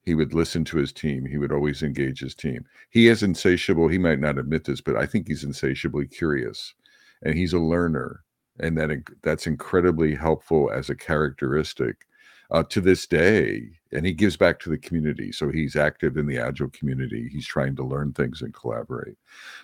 [0.03, 1.27] He would listen to his team.
[1.27, 2.65] He would always engage his team.
[2.91, 3.89] He is insatiable.
[3.89, 6.75] He might not admit this but i think he's insatiably curious
[7.23, 8.23] and he's a learner
[8.59, 8.91] and that
[9.23, 12.07] that's incredibly helpful as a characteristic
[12.51, 13.63] uh, to this day
[13.93, 15.33] and he gives back to the community.
[15.33, 17.29] So he's active in the agile community.
[17.31, 19.17] He's trying to learn things and collaborate.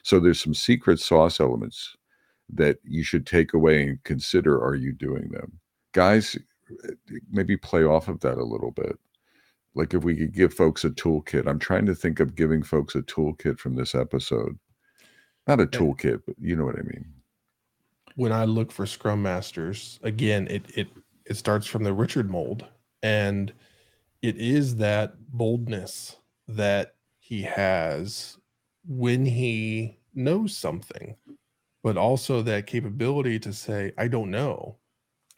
[0.02, 1.96] So there's some secret sauce elements
[2.52, 5.58] that you should take away and consider are you doing them?
[5.92, 6.36] Guys
[6.84, 6.92] eh,
[7.30, 8.98] maybe play off of that a little bit.
[9.74, 12.94] Like if we could give folks a toolkit i'm trying to think of giving folks
[12.94, 14.58] a toolkit from this episode.
[15.46, 17.06] Not a toolkit but you know what i mean.
[18.14, 20.88] When i look for scrum masters again it it
[21.26, 22.64] it starts from the richard mold
[23.02, 23.52] and
[24.22, 26.16] it is that boldness
[26.48, 28.38] that he has
[28.86, 31.16] when he knows something
[31.86, 34.76] but also that capability to say i don't know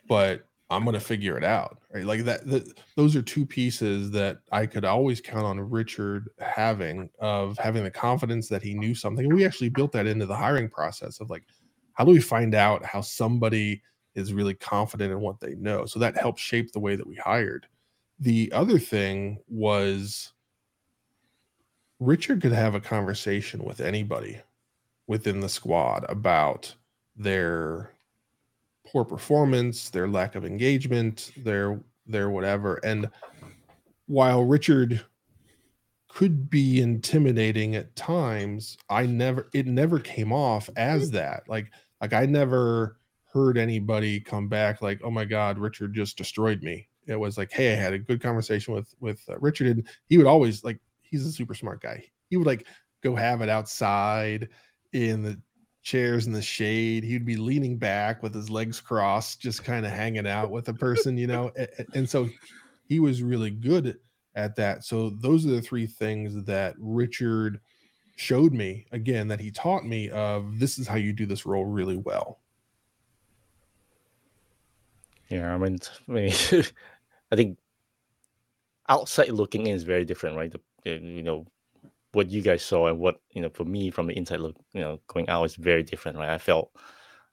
[0.08, 1.78] but I'm going to figure it out.
[1.94, 2.04] Right.
[2.04, 7.56] Like that, those are two pieces that I could always count on Richard having of
[7.58, 9.24] having the confidence that he knew something.
[9.24, 11.44] And we actually built that into the hiring process of like,
[11.94, 13.82] how do we find out how somebody
[14.14, 15.86] is really confident in what they know?
[15.86, 17.66] So that helped shape the way that we hired.
[18.20, 20.32] The other thing was
[21.98, 24.38] Richard could have a conversation with anybody
[25.08, 26.72] within the squad about
[27.16, 27.90] their
[28.86, 32.76] poor performance, their lack of engagement, their their whatever.
[32.84, 33.10] And
[34.06, 35.04] while Richard
[36.08, 41.48] could be intimidating at times, I never it never came off as that.
[41.48, 42.98] Like like I never
[43.32, 47.50] heard anybody come back like, "Oh my god, Richard just destroyed me." It was like,
[47.50, 50.78] "Hey, I had a good conversation with with uh, Richard and he would always like
[51.02, 52.04] he's a super smart guy.
[52.30, 52.66] He would like
[53.02, 54.48] go have it outside
[54.92, 55.40] in the
[55.82, 57.04] chairs in the shade.
[57.04, 60.74] He'd be leaning back with his legs crossed, just kind of hanging out with a
[60.74, 61.50] person, you know.
[61.94, 62.28] and, so
[62.88, 63.98] he was really good
[64.34, 64.84] at that.
[64.84, 67.60] So those are the three things that Richard
[68.16, 71.64] showed me again that he taught me of this is how you do this role
[71.64, 72.40] really well.
[75.28, 76.32] Yeah, I mean, I, mean,
[77.32, 77.58] I think
[78.88, 80.52] outside looking in is very different, right?
[80.52, 81.46] The, you know,
[82.12, 84.80] what you guys saw and what you know for me from the inside look you
[84.80, 86.30] know going out is very different right?
[86.30, 86.70] I felt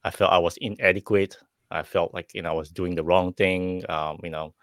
[0.03, 1.37] i felt i was inadequate.
[1.71, 3.83] I felt like you know i was doing the wrong thing.
[3.89, 4.53] Um you know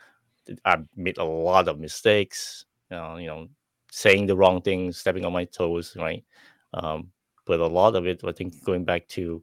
[0.64, 3.48] i made a lot of mistakes you know you know
[3.90, 6.24] saying the wrong things stepping on my toes right?
[6.74, 7.10] Um
[7.44, 9.42] but a lot of it i think going back to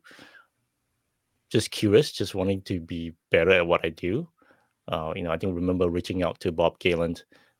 [1.49, 4.27] just curious just wanting to be better at what i do.
[4.87, 7.15] Uh, you know i think remember reaching out to bob Galen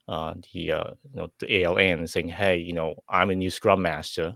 [0.10, 3.84] uh, the uh, you know the ALN saying, "Hey, you know, I'm a new Scrum
[3.84, 4.36] Master.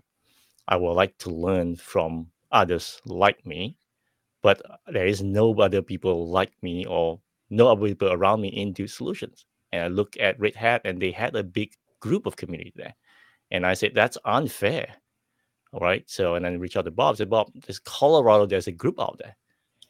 [0.68, 3.76] I would like to learn from others like me,
[4.44, 8.74] but there is no other people like me or no other people around me in
[8.74, 12.36] Dude Solutions." And I look at Red Hat, and they had a big group of
[12.36, 12.94] community there,
[13.50, 14.88] and I said, "That's unfair."
[15.74, 17.18] All right, so and then reach out to Bob.
[17.18, 18.46] Said, "Bob, there's Colorado.
[18.46, 19.36] There's a group out there."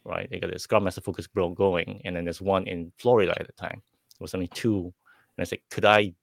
[0.05, 3.33] Right, they got a Scrum Master Focus group going, and then there's one in Florida
[3.37, 3.81] at the time.
[4.19, 4.93] There was only two
[5.37, 6.13] and I said, could I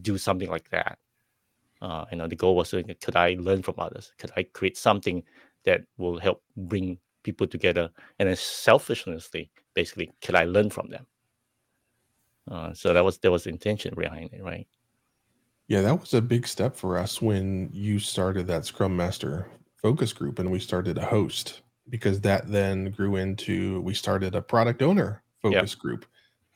[0.00, 0.98] do something like that?
[1.80, 4.12] Uh, you know, the goal was, could I learn from others?
[4.18, 5.22] Could I create something
[5.64, 7.90] that will help bring people together?
[8.18, 11.06] And then selfishly, basically, could I learn from them?
[12.50, 14.66] Uh, so that was there was intention behind it, right?
[15.68, 20.12] Yeah, that was a big step for us when you started that Scrum Master focus
[20.12, 24.82] group and we started a host because that then grew into we started a product
[24.82, 25.78] owner focus yep.
[25.78, 26.06] group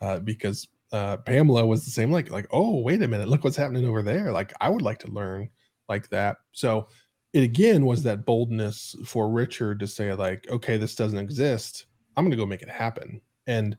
[0.00, 2.10] uh, because uh, Pamela was the same.
[2.12, 4.30] Like, like, oh, wait a minute, look what's happening over there.
[4.30, 5.48] Like, I would like to learn
[5.88, 6.36] like that.
[6.52, 6.88] So,
[7.32, 11.86] it again was that boldness for Richard to say, like, okay, this doesn't exist.
[12.16, 13.20] I'm going to go make it happen.
[13.46, 13.76] And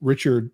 [0.00, 0.50] Richard,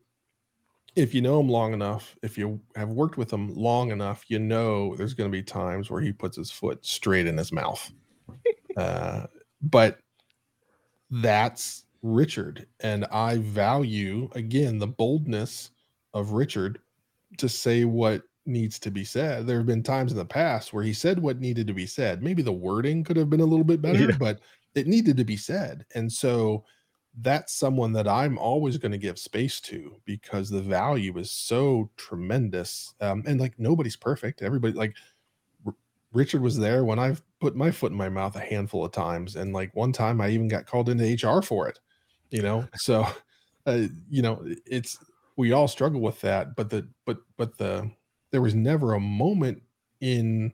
[0.96, 4.38] if you know him long enough, if you have worked with him long enough, you
[4.38, 7.92] know there's going to be times where he puts his foot straight in his mouth.
[8.76, 9.26] uh,
[9.62, 9.98] but
[11.10, 12.66] that's Richard.
[12.80, 15.70] And I value, again, the boldness
[16.16, 16.80] of Richard
[17.36, 19.46] to say what needs to be said.
[19.46, 22.22] There have been times in the past where he said what needed to be said.
[22.22, 24.16] Maybe the wording could have been a little bit better, yeah.
[24.18, 24.40] but
[24.74, 25.84] it needed to be said.
[25.94, 26.64] And so
[27.20, 31.90] that's someone that I'm always going to give space to because the value is so
[31.96, 32.94] tremendous.
[33.00, 34.42] Um, and like nobody's perfect.
[34.42, 34.94] Everybody like
[35.66, 35.74] R-
[36.12, 39.36] Richard was there when I've put my foot in my mouth a handful of times,
[39.36, 41.78] and like one time I even got called into HR for it.
[42.30, 43.06] You know, so
[43.66, 44.98] uh, you know it's
[45.36, 47.90] we all struggle with that, but the but but the
[48.32, 49.62] there was never a moment
[50.00, 50.52] in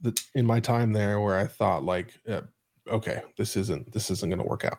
[0.00, 2.42] the in my time there where I thought like, uh,
[2.88, 4.78] okay, this isn't this isn't going to work out.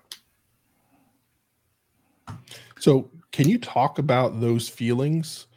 [2.80, 5.48] So, can you talk about those feelings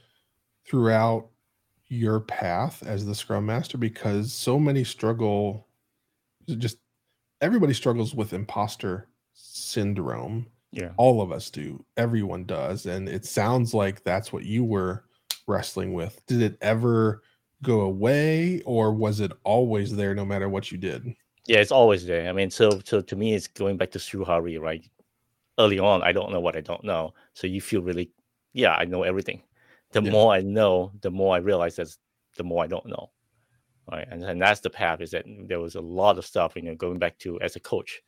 [0.69, 1.29] throughout
[1.89, 5.69] your path as the scrum master because so many struggle
[6.59, 6.79] just
[7.41, 10.95] everybody struggles with imposter syndrome Yeah.
[10.97, 15.05] all of us do everyone does and it sounds like that's what you were
[15.47, 17.23] wrestling with did it ever
[17.63, 21.15] go away or was it always there no matter what you did
[21.47, 22.29] Yeah, it's always there.
[22.29, 24.89] I mean, so so to me, it's going back to Shuhari, right?
[25.59, 28.13] Early on, I don't know what I don't know, so you feel really,
[28.55, 29.43] yeah, I know everything.
[29.93, 30.11] The Yeah.
[30.13, 31.97] more I know, the more I realize that
[32.37, 33.13] the more I don't know,
[33.93, 34.07] right?
[34.11, 35.01] And and that's the path.
[35.03, 37.61] Is that there was a lot of stuff, you know, going back to as a
[37.61, 38.03] coach,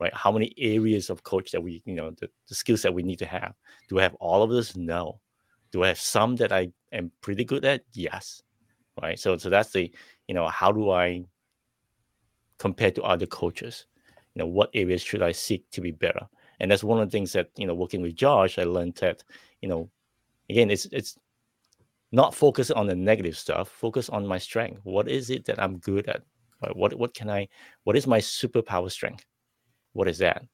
[0.00, 0.14] right?
[0.14, 3.18] How many areas of coach that we, you know, the, the skills that we need
[3.18, 3.54] to have?
[3.88, 4.76] Do I have all of this?
[4.76, 5.20] No.
[5.72, 7.82] Do I have some that I am pretty good at?
[7.92, 8.42] Yes.
[9.00, 9.18] Right.
[9.18, 9.90] So so that's the,
[10.28, 11.24] you know, how do I
[12.58, 13.86] compared to other coaches
[14.34, 16.26] you know what areas should i seek to be better
[16.60, 19.24] and that's one of the things that you know working with josh i learned that
[19.62, 19.90] you know
[20.48, 21.16] again it's it's
[22.12, 25.78] not focus on the negative stuff focus on my strength what is it that i'm
[25.78, 26.22] good at
[26.62, 26.76] right?
[26.76, 27.48] what what can i
[27.84, 29.24] what is my superpower strength
[29.92, 30.44] what is that?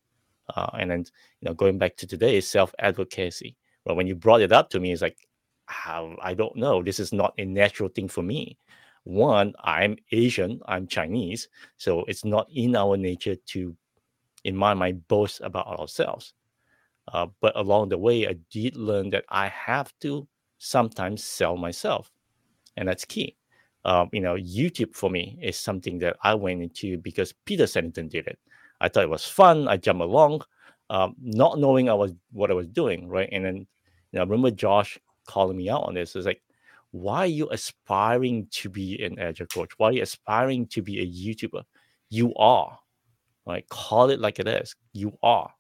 [0.55, 1.01] Uh, and then
[1.40, 4.79] you know going back to today self advocacy well when you brought it up to
[4.79, 5.18] me it's like
[5.66, 6.83] how i don't know.
[6.83, 8.59] This is not a natural thing for me.
[9.05, 13.77] One i'm asian i'm chinese so it's not in our nature to
[14.44, 16.35] in my mind boast about ourselves.
[17.12, 20.27] Uh, but along the way i did learn that i have to
[20.59, 22.11] sometimes sell myself
[22.77, 23.37] and that's key.
[23.85, 28.09] Um, you know youtube for me is something that i went into because peter saddington
[28.09, 28.38] did it
[28.80, 30.42] i thought it was fun i jumped along
[30.88, 33.66] um, not knowing i was what i was doing right and then you
[34.12, 36.42] know, i remember josh calling me out on this it's like
[36.96, 39.70] why are you aspiring to be an agile coach?
[39.76, 41.62] Why are you aspiring to be a YouTuber?
[42.08, 42.78] You are,
[43.46, 43.68] right?
[43.68, 44.74] Call it like it is.
[44.92, 45.52] You are,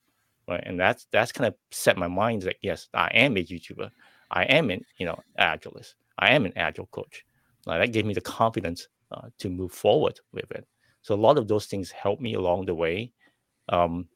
[0.48, 0.62] right?
[0.64, 3.90] And that's that's kind of set my mind that yes, I am a YouTuber.
[4.30, 5.94] I am an you know agilist.
[6.18, 7.24] I am an agile coach.
[7.66, 10.66] That gave me the confidence uh, to move forward with it.
[11.06, 13.12] So a lot of those things helped me along the way.
[13.68, 14.08] Um,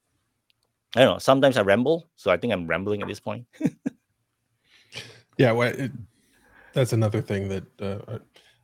[0.96, 1.18] I don't know.
[1.20, 3.46] Sometimes I ramble, so I think I'm rambling at this point.
[5.38, 5.92] yeah well, it,
[6.72, 8.18] that's another thing that uh,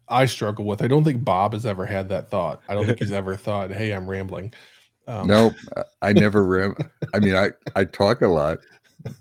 [0.09, 2.99] i struggle with i don't think bob has ever had that thought i don't think
[2.99, 4.53] he's ever thought hey i'm rambling
[5.09, 6.75] um, No, I- I never ram.
[7.15, 8.59] I mean, I I talk a lot,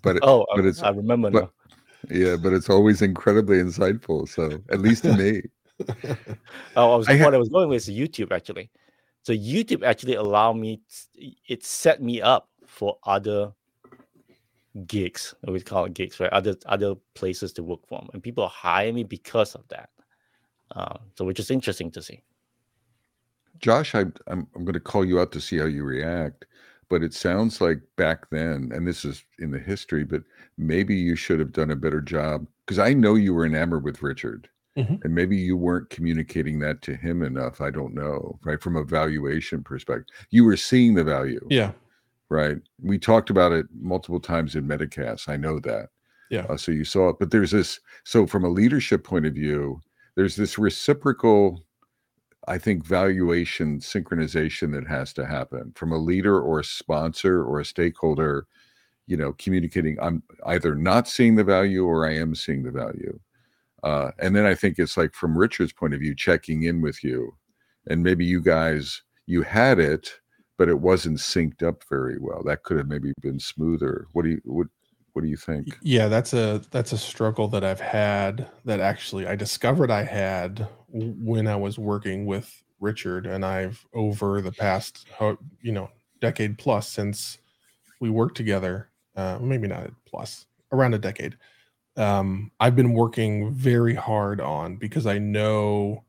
[0.01, 1.51] but it, oh, but I, it's I remember but- now.
[2.09, 4.27] yeah, but it's always incredibly insightful.
[4.27, 5.41] So at least to me,
[6.75, 8.71] Oh, I was, I ha- what I was going with is YouTube actually.
[9.25, 10.81] So YouTube actually allowed me.
[11.47, 13.53] it set me up for other
[14.85, 15.33] gigs.
[15.47, 16.31] We call it gigs, right?
[16.31, 19.89] Other other places to work from, and people hire me because of that.
[20.75, 22.21] Uh, so, which is interesting to see.
[23.57, 26.45] Josh, I, I'm I'm going to call you out to see how you react.
[26.87, 30.21] But it sounds like back then, and this is in the history, but
[30.59, 34.03] maybe you should have done a better job because I know you were enamored with
[34.03, 34.99] Richard, Mhm.
[35.03, 37.61] and maybe you weren't communicating that to him enough.
[37.61, 38.61] I don't know, right?
[38.61, 41.71] From a valuation perspective, you were seeing the value, yeah
[42.29, 42.57] right?
[42.81, 45.29] We talked about it multiple times in Metacast.
[45.29, 45.89] I know that.
[46.29, 46.45] Yeah.
[46.49, 47.79] Uh, so you saw it, but there's this.
[48.03, 49.81] So from a leadership point of view,
[50.15, 51.63] there's this reciprocal,
[52.47, 57.59] I think, valuation synchronization that has to happen from a leader or a sponsor or
[57.59, 58.47] a stakeholder.
[59.07, 59.97] You know, communicating.
[60.01, 63.19] I'm either not seeing the value or I am seeing the value.
[63.85, 67.03] Uh, and then I think it's like from Richard's point of view, checking in with
[67.03, 67.35] you,
[67.87, 70.09] and maybe you guys you had it,
[70.57, 72.41] but it wasn't synced up very well.
[72.43, 74.07] That could have maybe been smoother.
[74.13, 74.67] What do you what
[75.13, 75.77] what do you think?
[75.81, 80.67] yeah that's a that's a struggle that i've had that actually i discovered i had
[80.89, 85.07] when i was working with richard and i've over the past
[85.61, 87.37] you know decade plus since
[88.01, 91.37] we worked together uh, maybe not plus around a decade
[91.97, 96.03] um, i've been working very hard on because i know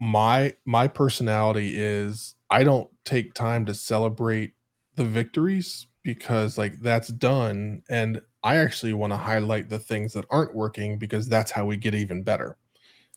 [0.00, 4.52] my my personality is i don't take time to celebrate
[4.96, 7.82] the victories because like that's done.
[7.88, 11.76] And i actually want to highlight the things that aren't working because that's how we
[11.76, 12.56] get even better.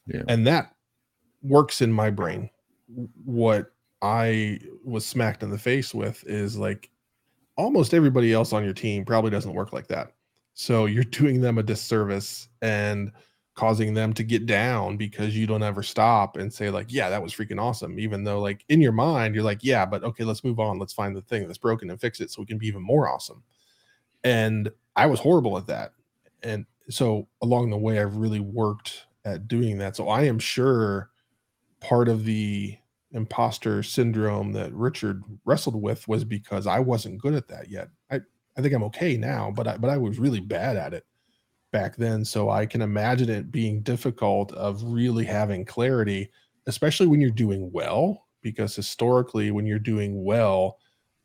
[0.05, 0.23] Yeah.
[0.27, 0.73] and that
[1.41, 2.49] works in my brain.
[3.23, 6.89] What i was smacked in the face with is like
[7.55, 10.11] almost everybody else on your team probably doesn't work like that
[10.53, 13.11] so you're doing them a disservice and
[13.55, 17.21] causing them to get down because you don't ever stop and say like yeah that
[17.21, 20.43] was freaking awesome even though like in your mind you're like yeah but okay let's
[20.43, 20.79] move on.
[20.79, 23.09] Let's find the thing that's broken and fix it so we can be even more
[23.09, 23.43] awesome.
[24.23, 25.93] And i was horrible at that.
[26.41, 29.95] And so along the way i've really worked at doing that.
[29.95, 31.11] So i am sure
[31.79, 32.77] part of the
[33.11, 37.89] imposter syndrome that richard wrestled with was because i wasn't good at that yet
[38.57, 41.05] i think i'm okay now but i but i was really bad at it
[41.73, 42.23] back then.
[42.23, 46.31] So I can imagine it being difficult of really having clarity,
[46.67, 50.77] especially when you're doing well, because historically, when you're doing well,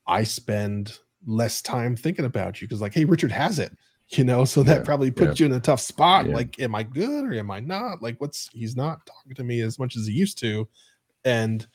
[0.08, 3.76] I spend less time thinking about you because, like, hey, Richard has it,
[4.08, 5.46] you know, so that Yeah, probably puts yeah.
[5.46, 6.26] you in a tough spot.
[6.26, 6.34] Yeah.
[6.34, 8.02] Like, am I good or am I not?
[8.02, 10.66] Like, what's he's not talking to me as much as he used to.
[11.24, 11.66] And,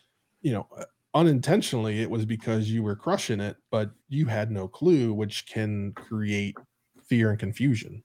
[0.41, 0.68] you know,
[1.14, 5.93] unintentionally, it was because you were crushing it, but you had no clue, which can
[5.93, 6.55] create
[7.03, 8.03] fear and confusion.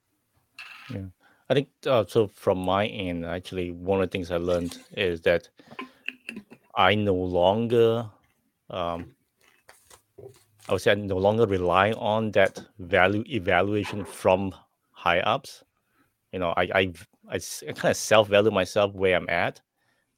[0.90, 1.06] Yeah.
[1.50, 2.28] I think uh, so.
[2.28, 5.48] From my end, actually, one of the things I learned is that
[6.74, 8.08] I no longer,
[8.68, 9.14] um,
[10.68, 14.54] I would say, I no longer rely on that value evaluation from
[14.90, 15.64] high ups.
[16.32, 16.92] You know, I I,
[17.30, 19.60] I, kind of self value myself where I'm at.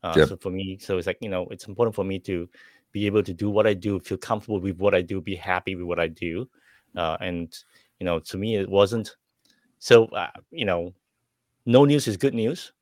[0.03, 0.29] Uh, Yep.
[0.29, 2.49] So for me, so it's like you know, it's important for me to
[2.93, 5.75] be able to do what I do, feel comfortable with what I do, be happy
[5.77, 6.49] with what I do,
[6.97, 7.57] uh, and
[8.01, 9.17] you know, to me, it wasn't
[9.79, 10.07] so.
[10.07, 10.95] Uh, you know,
[11.67, 12.73] no news is good news,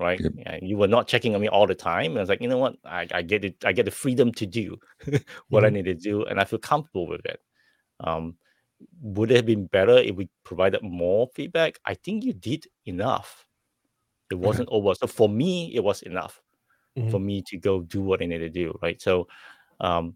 [0.00, 0.22] right?
[0.22, 0.32] Yep.
[0.34, 2.12] Yeah, you were not checking on me all the time.
[2.12, 2.76] And I was like, you know what?
[2.84, 3.64] I, I get it.
[3.64, 4.78] I get the freedom to do
[5.48, 5.70] what I Mhm.
[5.70, 7.40] need to do, and I feel comfortable with it.
[8.00, 8.36] Um,
[9.02, 11.78] would it have been better if we provided more feedback?
[11.84, 13.46] I think you did enough.
[14.30, 14.94] It wasn't over.
[14.94, 16.42] So for me, it was enough
[17.10, 19.00] for me to go do what I need to do, right?
[19.00, 19.28] So
[19.80, 20.14] um,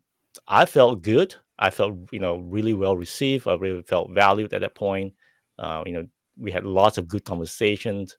[0.49, 1.35] I felt good.
[1.59, 3.47] I felt, you know, really well received.
[3.47, 5.15] I really felt valued at that point.
[5.59, 6.07] Uh, you know,
[6.37, 8.17] we had lots of good conversations.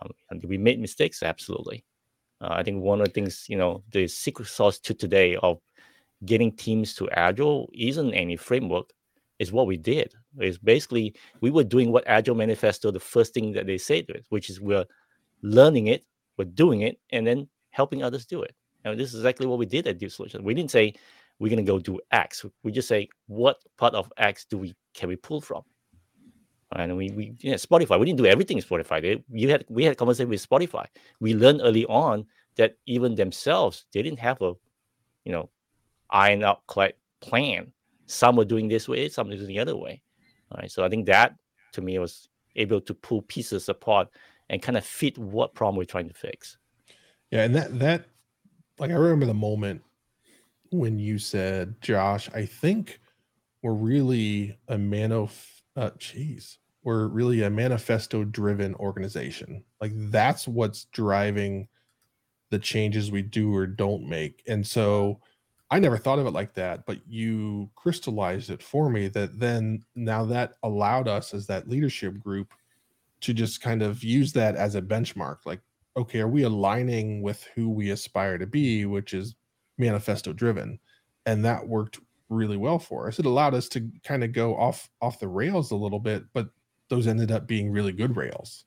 [0.00, 1.22] Um, and we made mistakes?
[1.22, 1.84] Absolutely.
[2.40, 5.60] Uh, I think one of the things, you know, the secret sauce to today of
[6.24, 8.90] getting teams to agile isn't any framework.
[9.40, 10.14] Is what we did.
[10.40, 14.12] Is basically we were doing what Agile Manifesto, the first thing that they say to
[14.12, 14.86] it, which is we're
[15.42, 16.04] learning it,
[16.38, 18.54] we're doing it, and then helping others do it.
[18.84, 20.44] And this is exactly what we did at Deep Solutions.
[20.44, 20.94] We didn't say
[21.40, 22.44] we're going to go do X.
[22.62, 25.62] We just say what part of X do we can we pull from?
[26.76, 27.98] And we we yeah, Spotify.
[27.98, 29.02] We didn't do everything in Spotify.
[29.02, 30.86] They, you had we had conversation with Spotify.
[31.20, 34.54] We learned early on that even themselves they didn't have a,
[35.24, 35.50] you know,
[36.10, 36.66] iron out
[37.20, 37.72] plan.
[38.06, 40.02] Some were doing this way, some were doing the other way.
[40.50, 40.70] All right.
[40.70, 41.34] So I think that
[41.72, 44.08] to me was able to pull pieces apart
[44.50, 46.58] and kind of fit what problem we're trying to fix.
[47.34, 48.06] Yeah, and that that
[48.78, 49.82] like I remember the moment
[50.70, 53.00] when you said, Josh, I think
[53.62, 55.28] we're really a mano
[55.76, 59.64] uh jeez, we're really a manifesto driven organization.
[59.80, 61.66] Like that's what's driving
[62.50, 64.44] the changes we do or don't make.
[64.46, 65.20] And so
[65.72, 69.82] I never thought of it like that, but you crystallized it for me that then
[69.96, 72.54] now that allowed us as that leadership group
[73.22, 75.38] to just kind of use that as a benchmark.
[75.46, 75.60] Like,
[75.96, 79.34] okay, are we aligning with who we aspire to be, which is
[79.78, 80.78] manifesto driven?
[81.26, 83.18] And that worked really well for us.
[83.18, 86.48] It allowed us to kind of go off off the rails a little bit, but
[86.88, 88.64] those ended up being really good rails.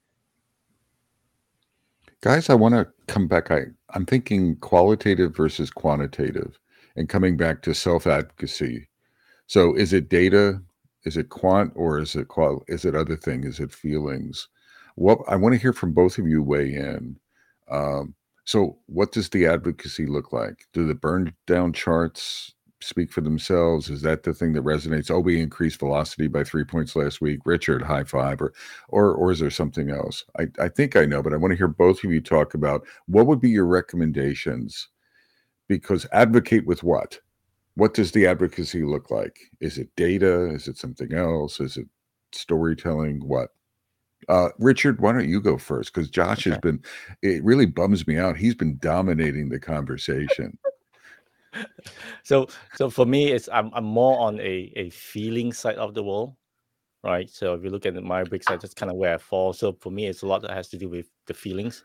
[2.22, 3.52] Guys, I want to come back.
[3.52, 6.58] I, I'm thinking qualitative versus quantitative
[6.96, 8.88] and coming back to self advocacy.
[9.46, 10.62] So is it data?
[11.06, 12.64] Is it quant or is it qual?
[12.68, 13.44] Is it other thing?
[13.44, 14.48] Is it feelings?
[14.98, 17.20] What I want to hear from both of you weigh in.
[17.70, 20.66] Um, so what does the advocacy look like?
[20.74, 23.92] Do the burn down charts speak for themselves?
[23.92, 25.12] Is that the thing that resonates?
[25.12, 27.42] Oh, we increased velocity by three points last week.
[27.46, 28.54] Richard, high five, or
[28.90, 30.26] or or is there something else?
[30.40, 32.88] I, I think I know, but I want to hear both of you talk about
[33.06, 34.88] what would be your recommendations.
[35.68, 37.20] Because advocate with what?
[37.76, 39.38] What does the advocacy look like?
[39.60, 40.50] Is it data?
[40.50, 41.60] Is it something else?
[41.60, 41.88] Is it
[42.32, 43.20] storytelling?
[43.28, 43.52] What?
[44.28, 45.94] Uh, Richard, why don't you go first?
[45.94, 46.84] Because Josh has been,
[47.22, 48.36] it really bums me out.
[48.38, 50.58] He's been dominating the conversation.
[52.24, 56.04] so so for me it's i'm, I'm more on a, a feeling side of the
[56.04, 56.36] world
[57.04, 57.30] right?
[57.30, 59.54] So if you look at my side that's kind of where i fall.
[59.54, 61.84] So for me it's a lot that has to do with the feelings.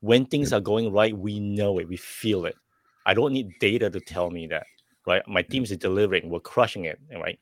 [0.00, 2.56] When things are going right we know it we feel it.
[3.06, 4.66] I don't need data to tell me that
[5.06, 5.22] right?
[5.28, 7.38] My teams are delivering we're crushing it right?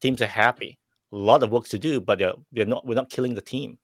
[0.00, 0.78] Teams are happy
[1.12, 3.78] a lot of work to do but they're, they're not we're not killing the team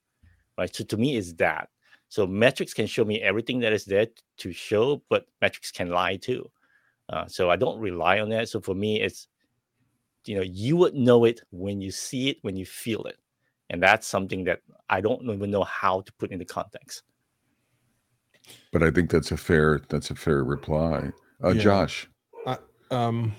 [0.59, 1.69] right so to me is that
[2.09, 4.07] so metrics can show me everything that is there
[4.37, 6.51] to show but metrics can lie too
[7.09, 8.49] uh, so I don't rely on that.
[8.49, 9.29] So for me, it's
[10.27, 13.19] you know you would know it when you see it, when you feel it.
[13.71, 14.61] and that's something that
[14.91, 17.03] I don't even know how to put into context.
[18.73, 21.13] But I think that's a fair that's a fair reply.
[21.43, 21.63] Uh, Yeah.
[21.63, 22.09] Josh,
[22.91, 23.35] um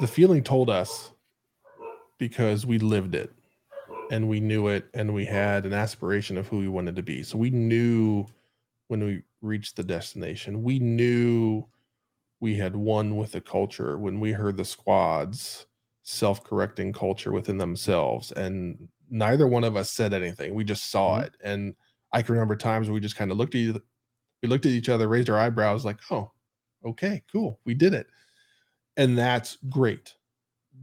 [0.00, 1.12] the feeling told us
[2.20, 3.32] because we lived it
[4.10, 7.24] and we knew it and we had an aspiration of who we wanted to be
[7.24, 8.26] so we knew
[8.88, 11.64] when we reached the destination we knew
[12.40, 15.66] we had won with the culture when we heard the squads
[16.02, 21.26] self-correcting culture within themselves and neither one of us said anything we just saw Mhm.
[21.26, 21.76] it and
[22.12, 23.76] i can remember times where we just kind of looked at each,
[24.42, 26.32] we looked at each other raised our eyebrows like oh
[26.84, 28.08] okay, cool, we did it.
[28.96, 30.14] And that's great.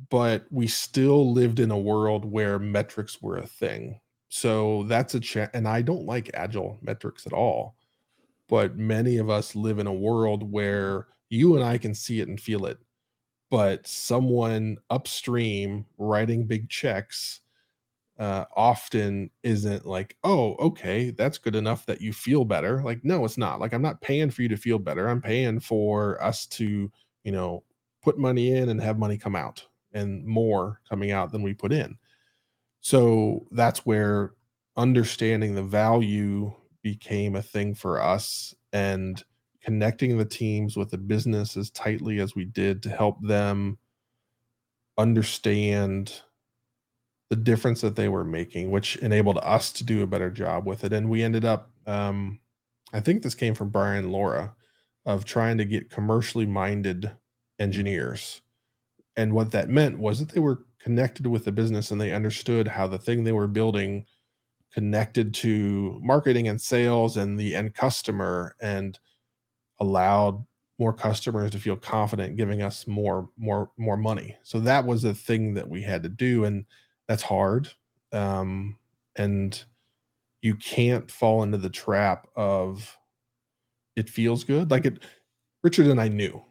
[0.10, 4.00] But we still lived in a world where metrics were a thing.
[4.30, 7.76] So that's a cha- and I don't like agile metrics at all.
[8.48, 12.28] But many of us live in a world where you and I can see it
[12.28, 12.78] and feel it.
[13.50, 17.42] But someone upstream writing big checks
[18.20, 22.82] uh, often isn't like, oh, okay, that's good enough that you feel better.
[22.84, 23.60] Like, no, it's not.
[23.60, 25.08] Like, I'm not paying for you to feel better.
[25.08, 26.92] I'm paying for us to,
[27.24, 27.64] you know,
[28.02, 31.72] put money in and have money come out and more coming out than we put
[31.72, 31.98] in.
[32.82, 34.34] So that's where
[34.76, 39.24] understanding the value became a thing for us and
[39.62, 43.78] connecting the teams with the business as tightly as we did to help them
[44.98, 46.22] understand
[47.30, 50.84] the difference that they were making, which enabled us to do a better job with
[50.84, 50.94] it.
[50.94, 52.40] And we ended up, um,
[52.94, 54.54] I think this came from Brian Laura,
[55.06, 57.12] of trying to get commercially minded
[57.60, 58.42] engineers.
[59.18, 62.70] And what that meant was that they were connected with the business and they understood
[62.70, 64.06] how the thing they were building
[64.74, 69.00] connected to marketing and sales and the end customer and
[69.80, 70.46] allowed
[70.80, 74.36] more customers to feel confident giving us more more more money.
[74.44, 76.66] So that was the thing that we had to do and
[77.08, 77.70] that's hard
[78.14, 78.78] um
[79.18, 79.64] and
[80.42, 82.98] you can't fall into the trap of
[83.96, 84.72] it feels good.
[84.72, 85.04] Like it
[85.64, 86.42] richard and i knew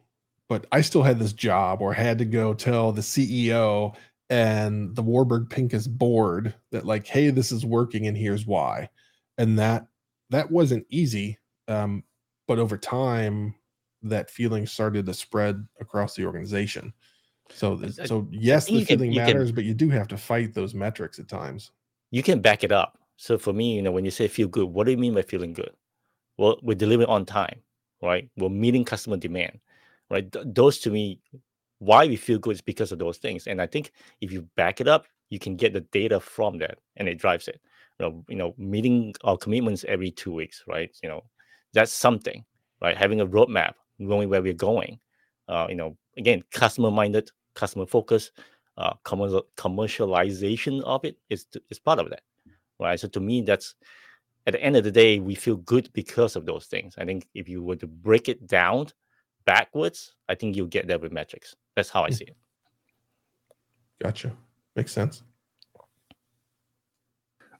[0.48, 3.94] but i still had this job or had to go tell the ceo
[4.30, 8.88] and the warburg pincus board that like hey this is working and here's why
[9.38, 9.86] and that
[10.30, 11.38] that wasn't easy
[11.68, 12.02] um
[12.48, 13.54] but over time
[14.02, 16.92] that feeling started to spread across the organization
[17.50, 20.54] so I- so yes the can- feeling can- matters but you do have to fight
[20.54, 21.70] those metrics at times
[22.12, 22.98] you can back it up.
[23.16, 25.22] So for me, you know, when you say feel good, what do you mean by
[25.22, 25.72] feeling good?
[26.38, 27.60] Well, we're delivering on time,
[28.00, 28.28] right?
[28.36, 29.58] We're meeting customer demand,
[30.10, 30.30] right?
[30.30, 31.20] Th- those to me,
[31.78, 33.46] why we feel good is because of those things.
[33.46, 36.78] And I think if you back it up, you can get the data from that,
[36.96, 37.60] and it drives it.
[37.98, 40.90] You know, you know, meeting our commitments every two weeks, right?
[41.02, 41.24] You know,
[41.72, 42.44] that's something,
[42.80, 42.96] right?
[42.96, 44.98] Having a roadmap, knowing where we're going.
[45.48, 48.32] Uh, you know, again, customer minded, customer focused,
[48.78, 52.22] uh, commercial, commercialization of it is is part of that,
[52.78, 53.00] right?
[53.00, 53.74] So to me, that's
[54.46, 56.94] at the end of the day, we feel good because of those things.
[56.98, 58.88] I think if you were to break it down
[59.46, 61.56] backwards, I think you'll get there with metrics.
[61.74, 62.36] That's how I see it.
[64.02, 64.30] gotcha
[64.74, 65.22] makes sense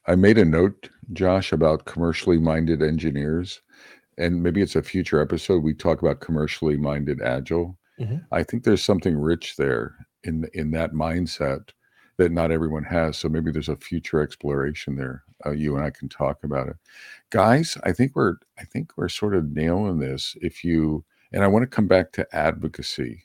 [0.06, 3.60] I made a note, Josh, about commercially minded engineers,
[4.18, 5.62] and maybe it's a future episode.
[5.64, 7.76] We talk about commercially minded agile.
[7.98, 8.24] Mhm.
[8.30, 11.70] I think there's something rich there in in that mindset
[12.18, 13.18] that not everyone has.
[13.18, 15.24] So maybe there's a future exploration there.
[15.44, 16.76] Uh, you and I can talk about it,
[17.30, 17.76] guys.
[17.82, 20.36] I think we're I think we're sort of nailing this.
[20.40, 23.22] If you and I want to come back to advocacy.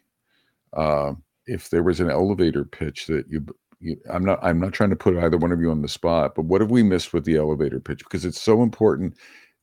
[0.73, 1.13] Uh,
[1.45, 3.45] if there was an elevator pitch that you
[3.79, 6.35] you, I'm not I'm not trying to put either one of you on the spot,
[6.35, 7.99] but what have we missed with the elevator pitch?
[7.99, 9.15] Because it's so important.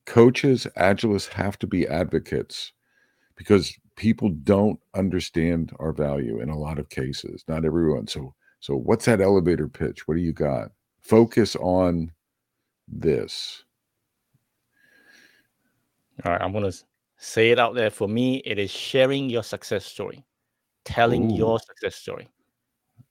[0.07, 2.73] Coaches, agilists have to be advocates
[3.37, 7.45] because people don't understand our value in a lot of cases.
[7.47, 8.07] Not everyone.
[8.07, 10.09] So so what's that elevator pitch?
[10.09, 10.73] What do you got?
[11.01, 12.13] Focus on
[12.89, 13.65] this.
[16.25, 16.73] All right, I'm gonna
[17.19, 17.91] say it out there.
[17.91, 20.25] For me, it is sharing your success story,
[20.85, 21.37] telling Ooh.
[21.37, 22.29] your success story.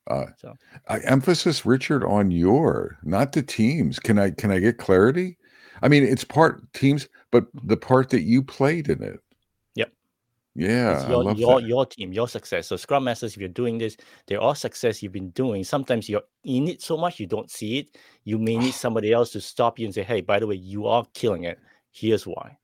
[0.07, 0.55] Uh, So-
[0.87, 3.99] I emphasis, Richard, on your, not the teams.
[3.99, 5.37] Can I can I get clarity?
[5.81, 9.19] I mean, it's part teams, but the part that you played in it.
[9.75, 9.91] Yep.
[10.55, 11.67] Yeah, it's I your love your, that.
[11.67, 12.67] your team, your success.
[12.67, 15.63] So Scrum Masters, if you're doing this, they're all success you've been doing.
[15.63, 17.97] Sometimes you're in it so much you don't see it.
[18.23, 20.87] You may need somebody else to stop you and say, "Hey, by the way, you
[20.87, 21.59] are killing it.
[21.91, 22.57] Here's why."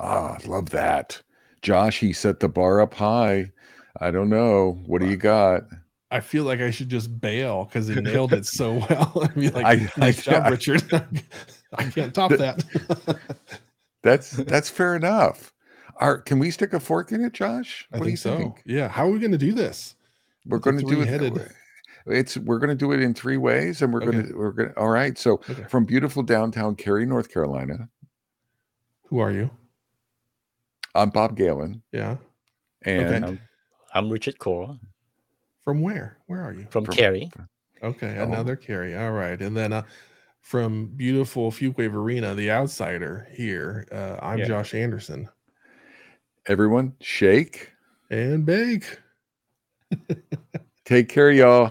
[0.00, 1.20] Ah, love that.
[1.62, 3.50] Josh, he set the bar up high.
[4.00, 4.80] I don't know.
[4.86, 5.64] What do you got?
[6.10, 9.28] I feel like I should just bail because he nailed it so well.
[9.34, 10.82] I mean, like, I- nice I- job, I- Richard.
[11.74, 12.64] I can't top that.
[14.02, 15.52] That's that's fair enough.
[15.96, 17.86] Are, can we stick a fork in it, Josh?
[17.92, 18.36] I think do you so.
[18.38, 18.62] think?
[18.64, 18.88] Yeah.
[18.88, 19.96] How are we going to do this?
[20.46, 21.06] We're going to do it.
[21.08, 21.50] three-headed-
[22.06, 24.22] It's we're gonna do it in three ways, and we're Okay.
[24.22, 25.18] gonna we're gonna all right.
[25.18, 25.64] So Okay.
[25.68, 27.90] from beautiful downtown Cary, North Carolina,
[29.08, 29.50] Who are you?
[30.94, 32.16] I'm Bob Galen, Yeah.
[32.82, 33.40] and I'm,
[33.94, 34.78] I'm Richard Khor
[35.64, 36.18] From where?
[36.26, 36.66] Where are you?
[36.70, 37.30] from, From- Cary.
[37.82, 38.24] Okay, Oh.
[38.24, 38.96] another Cary.
[38.96, 39.82] All right, and then uh,
[40.40, 43.86] from beautiful Fuquay-Varina, the outsider here.
[43.92, 44.46] Uh, I'm Yeah.
[44.46, 45.28] Josh Anderson
[46.46, 47.70] everyone shake.
[48.10, 48.98] and bake.
[50.86, 51.70] Take care, y'all.